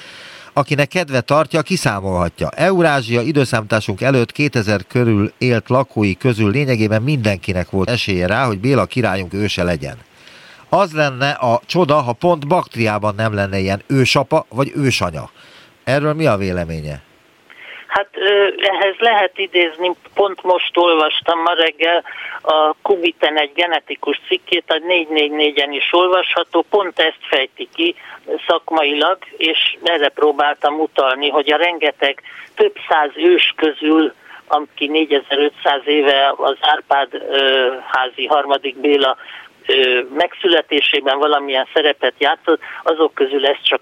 Akinek 0.54 0.88
kedve 0.88 1.22
tartja, 1.22 1.62
kiszámolhatja. 1.62 2.50
Eurázsia 2.50 3.22
időszámításunk 3.22 4.02
előtt 4.02 4.32
2000 4.32 4.82
körül 4.88 5.32
élt 5.38 5.70
lakói 5.70 6.16
közül 6.16 6.52
lényegében 6.52 7.02
mindenkinek 7.02 7.70
volt 7.70 7.90
esélye 7.90 8.28
rá, 8.28 8.46
hogy 8.46 8.60
Béla 8.60 8.86
királyunk 8.86 9.34
őse 9.34 9.64
legyen. 9.64 9.98
Az 10.70 10.92
lenne 10.92 11.30
a 11.30 11.62
csoda, 11.66 11.96
ha 11.96 12.14
pont 12.14 12.48
Baktriában 12.48 13.16
nem 13.16 13.34
lenne 13.34 13.60
ilyen 13.60 13.82
ősapa 13.88 14.46
vagy 14.50 14.72
ősanya. 14.76 15.30
Erről 15.84 16.14
mi 16.14 16.26
a 16.26 16.38
véleménye? 16.38 17.08
Ehhez 18.58 18.96
lehet 18.98 19.38
idézni, 19.38 19.92
pont 20.14 20.44
most 20.44 20.78
olvastam 20.78 21.42
ma 21.42 21.54
reggel 21.54 22.04
a 22.42 22.74
Kubiten 22.82 23.38
egy 23.38 23.52
genetikus 23.54 24.22
cikkét, 24.28 24.64
a 24.68 24.74
444-en 24.74 25.70
is 25.70 25.94
olvasható, 25.94 26.66
pont 26.70 27.00
ezt 27.00 27.20
fejti 27.22 27.68
ki 27.76 27.96
szakmailag, 28.48 29.18
és 29.38 29.78
erre 29.84 30.10
próbáltam 30.10 30.80
utalni, 30.80 31.30
hogy 31.30 31.52
a 31.52 31.58
rengeteg 31.58 32.22
több 32.56 32.76
száz 32.90 33.12
ős 33.16 33.54
közül 33.56 34.14
aki 34.50 34.88
4500 34.88 35.82
éve 35.86 36.34
az 36.38 36.58
Árpád 36.60 37.10
házi 37.92 38.26
harmadik 38.26 38.78
Béla 38.78 39.18
megszületésében 40.14 41.18
valamilyen 41.18 41.68
szerepet 41.74 42.14
játszott, 42.18 42.60
azok 42.84 43.14
közül 43.14 43.46
ez 43.46 43.58
csak 43.64 43.82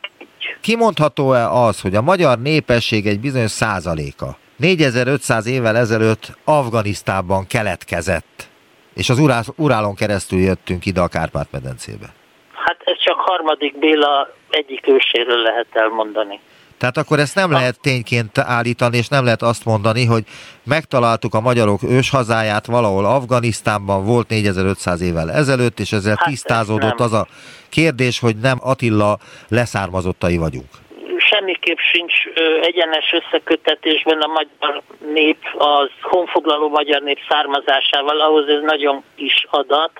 Kimondható-e 0.61 1.49
az, 1.49 1.81
hogy 1.81 1.95
a 1.95 2.01
magyar 2.01 2.41
népesség 2.41 3.05
egy 3.05 3.19
bizonyos 3.19 3.51
százaléka 3.51 4.37
4500 4.57 5.47
évvel 5.47 5.77
ezelőtt 5.77 6.37
Afganisztánban 6.43 7.45
keletkezett, 7.47 8.49
és 8.93 9.09
az 9.09 9.19
Urálon 9.55 9.95
keresztül 9.95 10.39
jöttünk 10.39 10.85
ide 10.85 11.01
a 11.01 11.07
Kárpát-medencébe? 11.07 12.05
Hát 12.53 12.81
ez 12.83 12.97
csak 13.03 13.19
harmadik 13.19 13.79
Béla 13.79 14.33
egyik 14.49 14.87
őséről 14.87 15.41
lehet 15.41 15.67
elmondani. 15.71 16.39
Tehát 16.77 16.97
akkor 16.97 17.19
ezt 17.19 17.35
nem 17.35 17.51
lehet 17.51 17.79
tényként 17.81 18.37
állítani, 18.37 18.97
és 18.97 19.07
nem 19.07 19.23
lehet 19.23 19.41
azt 19.41 19.65
mondani, 19.65 20.05
hogy 20.05 20.23
megtaláltuk 20.63 21.33
a 21.33 21.41
magyarok 21.41 21.83
őshazáját 21.83 22.65
valahol 22.65 23.05
Afganisztánban, 23.05 24.05
volt 24.05 24.27
4500 24.29 25.01
évvel 25.01 25.31
ezelőtt, 25.31 25.79
és 25.79 25.91
ezzel 25.91 26.15
hát 26.17 26.27
tisztázódott 26.27 26.99
az 26.99 27.13
a 27.13 27.27
kérdés, 27.69 28.19
hogy 28.19 28.35
nem 28.35 28.57
Attila 28.61 29.17
leszármazottai 29.47 30.37
vagyunk. 30.37 30.69
Semmiképp 31.17 31.77
sincs 31.77 32.13
egyenes 32.61 33.13
összekötetésben 33.13 34.19
a 34.19 34.27
magyar 34.27 34.81
nép, 35.13 35.37
az 35.57 35.89
honfoglaló 36.01 36.69
magyar 36.69 37.01
nép 37.01 37.19
származásával, 37.29 38.21
ahhoz 38.21 38.47
ez 38.47 38.61
nagyon 38.61 39.03
kis 39.15 39.45
adat, 39.49 39.91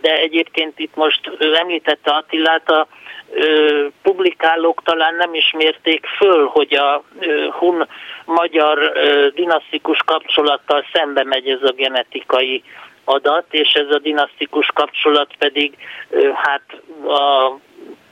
de 0.00 0.16
egyébként 0.16 0.78
itt 0.78 0.94
most 0.94 1.20
említette 1.60 2.10
Attilát, 2.10 2.70
a 2.70 2.86
publikálók 4.02 4.82
talán 4.84 5.14
nem 5.14 5.34
ismérték 5.34 6.06
föl, 6.06 6.46
hogy 6.46 6.74
a 6.74 7.04
hun 7.50 7.88
magyar 8.24 8.92
dinasztikus 9.34 9.98
kapcsolattal 10.04 10.84
szembe 10.92 11.24
megy 11.24 11.48
ez 11.48 11.62
a 11.62 11.72
genetikai 11.72 12.62
adat, 13.04 13.46
és 13.50 13.72
ez 13.72 13.90
a 13.90 13.98
dinasztikus 13.98 14.70
kapcsolat 14.74 15.30
pedig 15.38 15.76
hát 16.34 16.62
a 17.06 17.52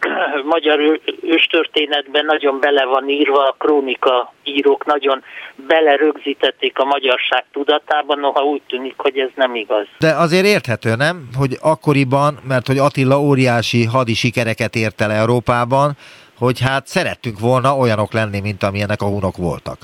magyar 0.55 1.01
őstörténetben 1.23 2.25
nagyon 2.25 2.61
bele 2.61 2.85
van 2.85 3.09
írva, 3.09 3.49
a 3.49 3.55
krónika 3.59 4.33
írók 4.45 4.85
nagyon 4.85 5.23
belerögzítették 5.67 6.79
a 6.79 6.85
magyarság 6.85 7.45
tudatában, 7.53 8.19
noha 8.19 8.43
úgy 8.43 8.63
tűnik, 8.69 8.95
hogy 8.97 9.19
ez 9.19 9.29
nem 9.35 9.55
igaz. 9.55 9.87
De 9.99 10.15
azért 10.15 10.45
érthető, 10.45 10.95
nem? 10.95 11.29
Hogy 11.39 11.57
akkoriban, 11.61 12.39
mert 12.49 12.67
hogy 12.67 12.79
Attila 12.79 13.21
óriási 13.21 13.85
hadi 13.85 14.15
sikereket 14.15 14.75
ért 14.75 15.01
el 15.01 15.11
Európában, 15.11 15.93
hogy 16.39 16.61
hát 16.61 16.87
szerettünk 16.87 17.39
volna 17.39 17.77
olyanok 17.77 18.13
lenni, 18.13 18.41
mint 18.41 18.63
amilyenek 18.63 19.03
a 19.03 19.07
hunok 19.07 19.37
voltak. 19.37 19.79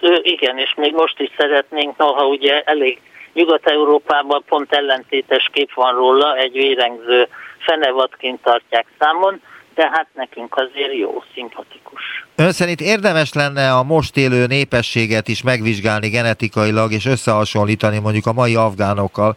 Ö, 0.00 0.14
igen, 0.22 0.58
és 0.58 0.74
még 0.76 0.92
most 0.92 1.20
is 1.20 1.30
szeretnénk, 1.36 1.96
noha 1.96 2.26
ugye 2.26 2.62
elég 2.62 3.00
Nyugat-Európában 3.32 4.42
pont 4.46 4.72
ellentétes 4.72 5.50
kép 5.52 5.74
van 5.74 5.94
róla, 5.94 6.36
egy 6.36 6.52
vérengző 6.52 7.28
fenevadként 7.64 8.42
tartják 8.42 8.86
számon, 8.98 9.40
de 9.74 9.90
hát 9.92 10.06
nekünk 10.14 10.56
azért 10.56 10.94
jó, 10.94 11.22
szimpatikus. 11.34 12.02
Ön 12.36 12.52
szerint 12.52 12.80
érdemes 12.80 13.32
lenne 13.32 13.72
a 13.72 13.82
most 13.82 14.16
élő 14.16 14.46
népességet 14.46 15.28
is 15.28 15.42
megvizsgálni 15.42 16.08
genetikailag, 16.08 16.92
és 16.92 17.06
összehasonlítani 17.06 17.98
mondjuk 17.98 18.26
a 18.26 18.32
mai 18.32 18.54
afgánokkal, 18.56 19.36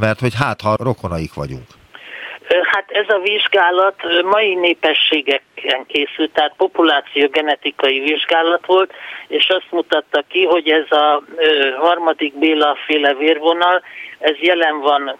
mert 0.00 0.20
hogy 0.20 0.34
hát 0.34 0.60
ha 0.60 0.76
rokonaik 0.76 1.34
vagyunk. 1.34 1.66
Hát 2.70 2.90
ez 2.90 3.08
a 3.08 3.18
vizsgálat 3.18 3.96
mai 4.24 4.54
népességeken 4.54 5.86
készült, 5.86 6.32
tehát 6.32 6.54
populáció 6.56 7.28
genetikai 7.28 8.00
vizsgálat 8.00 8.66
volt, 8.66 8.92
és 9.28 9.48
azt 9.48 9.66
mutatta 9.70 10.24
ki, 10.28 10.44
hogy 10.44 10.68
ez 10.68 10.90
a 10.90 11.22
harmadik 11.78 12.38
Béla 12.38 12.76
féle 12.86 13.14
vérvonal, 13.14 13.82
ez 14.18 14.36
jelen 14.38 14.80
van 14.80 15.18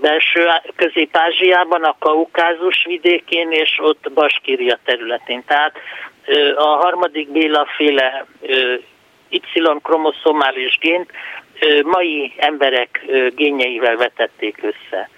belső 0.00 0.48
Közép-Ázsiában, 0.76 1.82
a 1.82 1.96
Kaukázus 1.98 2.84
vidékén 2.84 3.50
és 3.50 3.78
ott 3.82 4.12
Baskíria 4.14 4.78
területén. 4.84 5.44
Tehát 5.46 5.72
a 6.56 6.66
harmadik 6.66 7.28
Béla 7.28 7.66
féle 7.76 8.26
Y-kromoszomális 9.28 10.78
gént 10.80 11.10
mai 11.82 12.32
emberek 12.36 13.04
génjeivel 13.34 13.96
vetették 13.96 14.58
össze. 14.62 15.10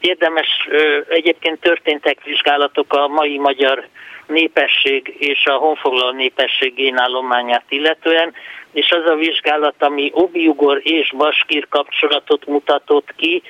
Érdemes, 0.00 0.68
egyébként 1.08 1.60
történtek 1.60 2.22
vizsgálatok 2.24 2.92
a 2.92 3.08
mai 3.08 3.38
magyar 3.38 3.86
népesség 4.26 5.14
és 5.18 5.44
a 5.44 5.52
honfoglaló 5.52 6.10
népesség 6.10 6.74
génállományát 6.74 7.64
illetően, 7.68 8.34
és 8.76 8.90
az 8.90 9.10
a 9.10 9.14
vizsgálat, 9.14 9.74
ami 9.78 10.10
obiugor 10.14 10.80
és 10.82 11.12
baskír 11.16 11.66
kapcsolatot 11.68 12.46
mutatott 12.46 13.14
ki, 13.16 13.42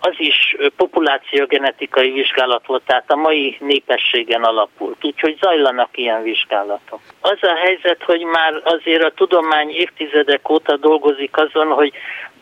az 0.00 0.14
is 0.16 0.56
populációgenetikai 0.76 2.10
vizsgálat 2.10 2.66
volt, 2.66 2.82
tehát 2.86 3.10
a 3.10 3.16
mai 3.16 3.56
népességen 3.60 4.42
alapult, 4.42 5.04
úgyhogy 5.04 5.38
zajlanak 5.40 5.98
ilyen 5.98 6.22
vizsgálatok. 6.22 7.00
Az 7.20 7.38
a 7.40 7.54
helyzet, 7.54 8.02
hogy 8.02 8.22
már 8.22 8.60
azért 8.64 9.02
a 9.02 9.12
tudomány 9.14 9.70
évtizedek 9.70 10.50
óta 10.50 10.76
dolgozik 10.76 11.36
azon, 11.36 11.66
hogy 11.66 11.92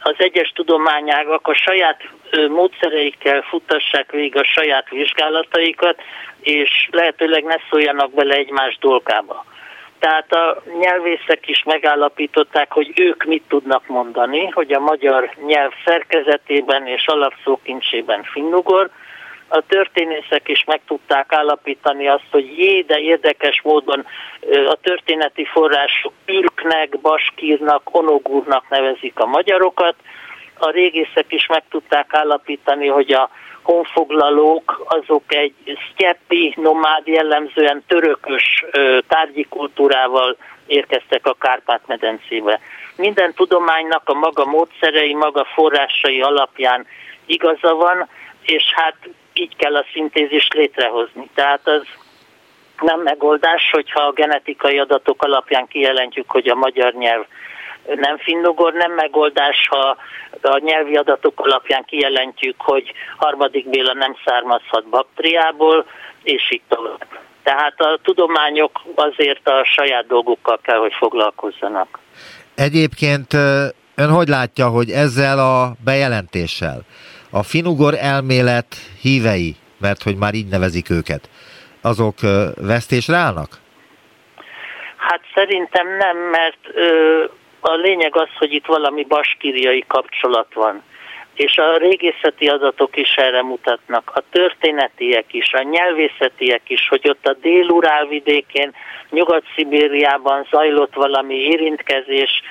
az 0.01 0.15
egyes 0.19 0.53
tudományágak 0.55 1.49
a 1.49 1.55
saját 1.55 2.03
módszereikkel 2.49 3.43
futtassák 3.43 4.11
végig 4.11 4.37
a 4.37 4.45
saját 4.45 4.89
vizsgálataikat, 4.89 6.01
és 6.41 6.89
lehetőleg 6.91 7.45
ne 7.45 7.57
szóljanak 7.71 8.15
bele 8.15 8.35
egymás 8.35 8.79
dolgába. 8.81 9.45
Tehát 10.07 10.33
a 10.33 10.63
nyelvészek 10.79 11.49
is 11.49 11.63
megállapították, 11.65 12.73
hogy 12.73 12.93
ők 12.95 13.25
mit 13.25 13.43
tudnak 13.49 13.87
mondani, 13.87 14.47
hogy 14.47 14.73
a 14.73 14.81
magyar 14.81 15.31
nyelv 15.47 15.73
szerkezetében 15.85 16.87
és 16.87 17.07
alapszókincsében 17.07 18.23
finnugor, 18.23 18.91
a 19.49 19.63
történészek 19.69 20.49
is 20.49 20.65
meg 20.65 20.81
tudták 20.87 21.33
állapítani 21.33 22.09
azt, 22.09 22.27
hogy 22.31 22.59
jé, 22.59 22.81
de 22.81 22.99
érdekes 22.99 23.61
módon 23.63 24.07
a 24.67 24.77
történeti 24.83 25.45
források 25.45 26.13
ürknek, 26.27 27.01
baskírnak, 27.01 27.83
onogúrnak 27.97 28.69
nevezik 28.69 29.19
a 29.19 29.27
magyarokat. 29.27 29.95
A 30.59 30.71
régészek 30.71 31.25
is 31.29 31.47
meg 31.47 31.63
tudták 31.71 32.15
állapítani, 32.15 32.87
hogy 32.87 33.13
a 33.13 33.31
honfoglalók 33.63 34.85
azok 34.89 35.35
egy 35.35 35.55
sztyeppi, 35.91 36.55
nomád 36.57 37.07
jellemzően 37.07 37.83
törökös 37.87 38.65
tárgyi 39.09 39.47
kultúrával 39.49 40.37
érkeztek 40.67 41.27
a 41.27 41.37
Kárpát-medencébe. 41.39 42.61
Minden 42.97 43.33
tudománynak 43.35 44.09
a 44.09 44.15
maga 44.15 44.45
módszerei, 44.45 45.15
maga 45.15 45.45
forrásai 45.45 46.21
alapján 46.21 46.87
igaza 47.27 47.75
van, 47.75 48.09
és 48.43 48.63
hát 48.75 48.97
így 49.33 49.57
kell 49.57 49.77
a 49.77 49.87
szintézist 49.93 50.53
létrehozni. 50.53 51.29
Tehát 51.35 51.69
az 51.69 51.83
nem 52.81 53.01
megoldás, 53.01 53.71
hogyha 53.71 54.01
a 54.01 54.13
genetikai 54.13 54.79
adatok 54.79 55.23
alapján 55.23 55.67
kijelentjük, 55.67 56.31
hogy 56.31 56.49
a 56.49 56.55
magyar 56.55 56.93
nyelv 56.93 57.25
nem 57.95 58.19
finnugor, 58.19 58.73
nem 58.73 58.93
megoldás, 58.93 59.69
ha 59.69 59.97
a 60.43 60.59
nyelvi 60.59 60.97
adatok 60.97 61.41
alapján 61.41 61.85
kijelentjük, 61.85 62.61
hogy 62.61 62.93
harmadik 63.17 63.69
Béla 63.69 63.95
nem 63.95 64.17
származhat 64.25 64.89
baktriából, 64.89 65.87
és 66.23 66.51
így 66.51 66.63
tovább. 66.69 67.07
Tehát 67.43 67.81
a 67.81 67.99
tudományok 68.03 68.83
azért 68.95 69.49
a 69.49 69.65
saját 69.65 70.07
dolgukkal 70.07 70.59
kell, 70.63 70.79
hogy 70.79 70.93
foglalkozzanak. 70.99 71.99
Egyébként 72.55 73.33
ön 73.95 74.11
hogy 74.11 74.29
látja, 74.29 74.69
hogy 74.69 74.91
ezzel 74.91 75.39
a 75.39 75.73
bejelentéssel 75.85 76.81
a 77.31 77.43
finugor 77.43 77.95
elmélet 77.95 78.67
hívei, 79.01 79.57
mert 79.81 80.03
hogy 80.03 80.17
már 80.17 80.35
így 80.35 80.49
nevezik 80.49 80.91
őket, 80.91 81.29
azok 81.83 82.15
vesztésre 82.57 83.17
állnak? 83.17 83.49
Hát 84.97 85.21
szerintem 85.35 85.87
nem, 85.97 86.17
mert 86.17 86.59
ö, 86.75 87.25
a 87.69 87.77
lényeg 87.77 88.17
az, 88.17 88.29
hogy 88.39 88.53
itt 88.53 88.67
valami 88.67 89.05
baskíriai 89.05 89.85
kapcsolat 89.87 90.55
van. 90.55 90.83
És 91.35 91.57
a 91.57 91.77
régészeti 91.77 92.47
adatok 92.47 92.97
is 92.97 93.15
erre 93.17 93.43
mutatnak, 93.43 94.11
a 94.15 94.23
történetiek 94.31 95.25
is, 95.31 95.53
a 95.53 95.63
nyelvészetiek 95.63 96.63
is, 96.67 96.89
hogy 96.89 97.09
ott 97.09 97.27
a 97.27 97.37
dél 97.41 98.07
vidékén, 98.09 98.75
Nyugat-Szibériában 99.11 100.47
zajlott 100.51 100.95
valami 100.95 101.35
érintkezés 101.35 102.43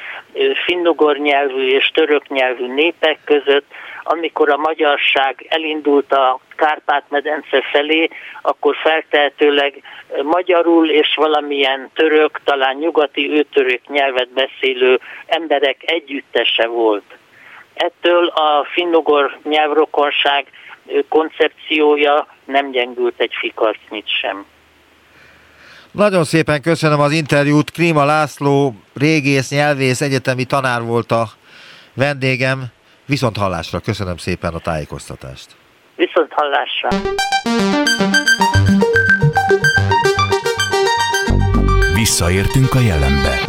finnugor 0.66 1.18
nyelvű 1.18 1.68
és 1.68 1.92
török 1.94 2.28
nyelvű 2.28 2.74
népek 2.74 3.20
között, 3.26 3.66
amikor 4.08 4.50
a 4.50 4.58
magyarság 4.58 5.46
elindult 5.50 6.12
a 6.14 6.40
Kárpát-medence 6.56 7.62
felé, 7.72 8.10
akkor 8.42 8.76
feltehetőleg 8.76 9.82
magyarul 10.24 10.90
és 10.90 11.16
valamilyen 11.16 11.90
török, 11.94 12.42
talán 12.44 12.76
nyugati 12.76 13.30
őtörök 13.30 13.88
nyelvet 13.88 14.30
beszélő 14.30 15.00
emberek 15.26 15.78
együttese 15.86 16.68
volt. 16.68 17.18
Ettől 17.74 18.28
a 18.28 18.68
finnugor 18.74 19.38
nyelvrokonság 19.44 20.46
koncepciója 21.10 22.28
nem 22.46 22.72
gyengült 22.72 23.20
egy 23.20 23.34
fikarcnit 23.40 24.08
sem. 24.22 24.46
Nagyon 25.92 26.24
szépen 26.24 26.62
köszönöm 26.62 27.00
az 27.00 27.12
interjút. 27.12 27.72
Klíma 27.72 28.06
László, 28.06 28.76
régész, 28.94 29.50
nyelvész, 29.50 30.02
egyetemi 30.02 30.46
tanár 30.46 30.82
volt 30.82 31.12
a 31.12 31.28
vendégem. 31.94 32.75
Viszont 33.06 33.38
hallásra, 33.38 33.80
köszönöm 33.80 34.18
szépen 34.18 34.54
a 34.54 34.60
tájékoztatást. 34.60 35.56
Viszont 35.96 36.32
hallásra. 36.34 36.88
Visszaértünk 41.94 42.74
a 42.74 42.80
jelenbe. 42.80 43.40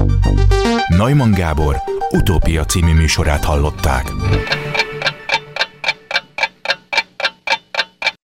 Neumann 0.88 1.32
Gábor 1.32 1.76
utópia 2.10 2.64
című 2.64 2.92
műsorát 2.92 3.44
hallották. 3.44 4.04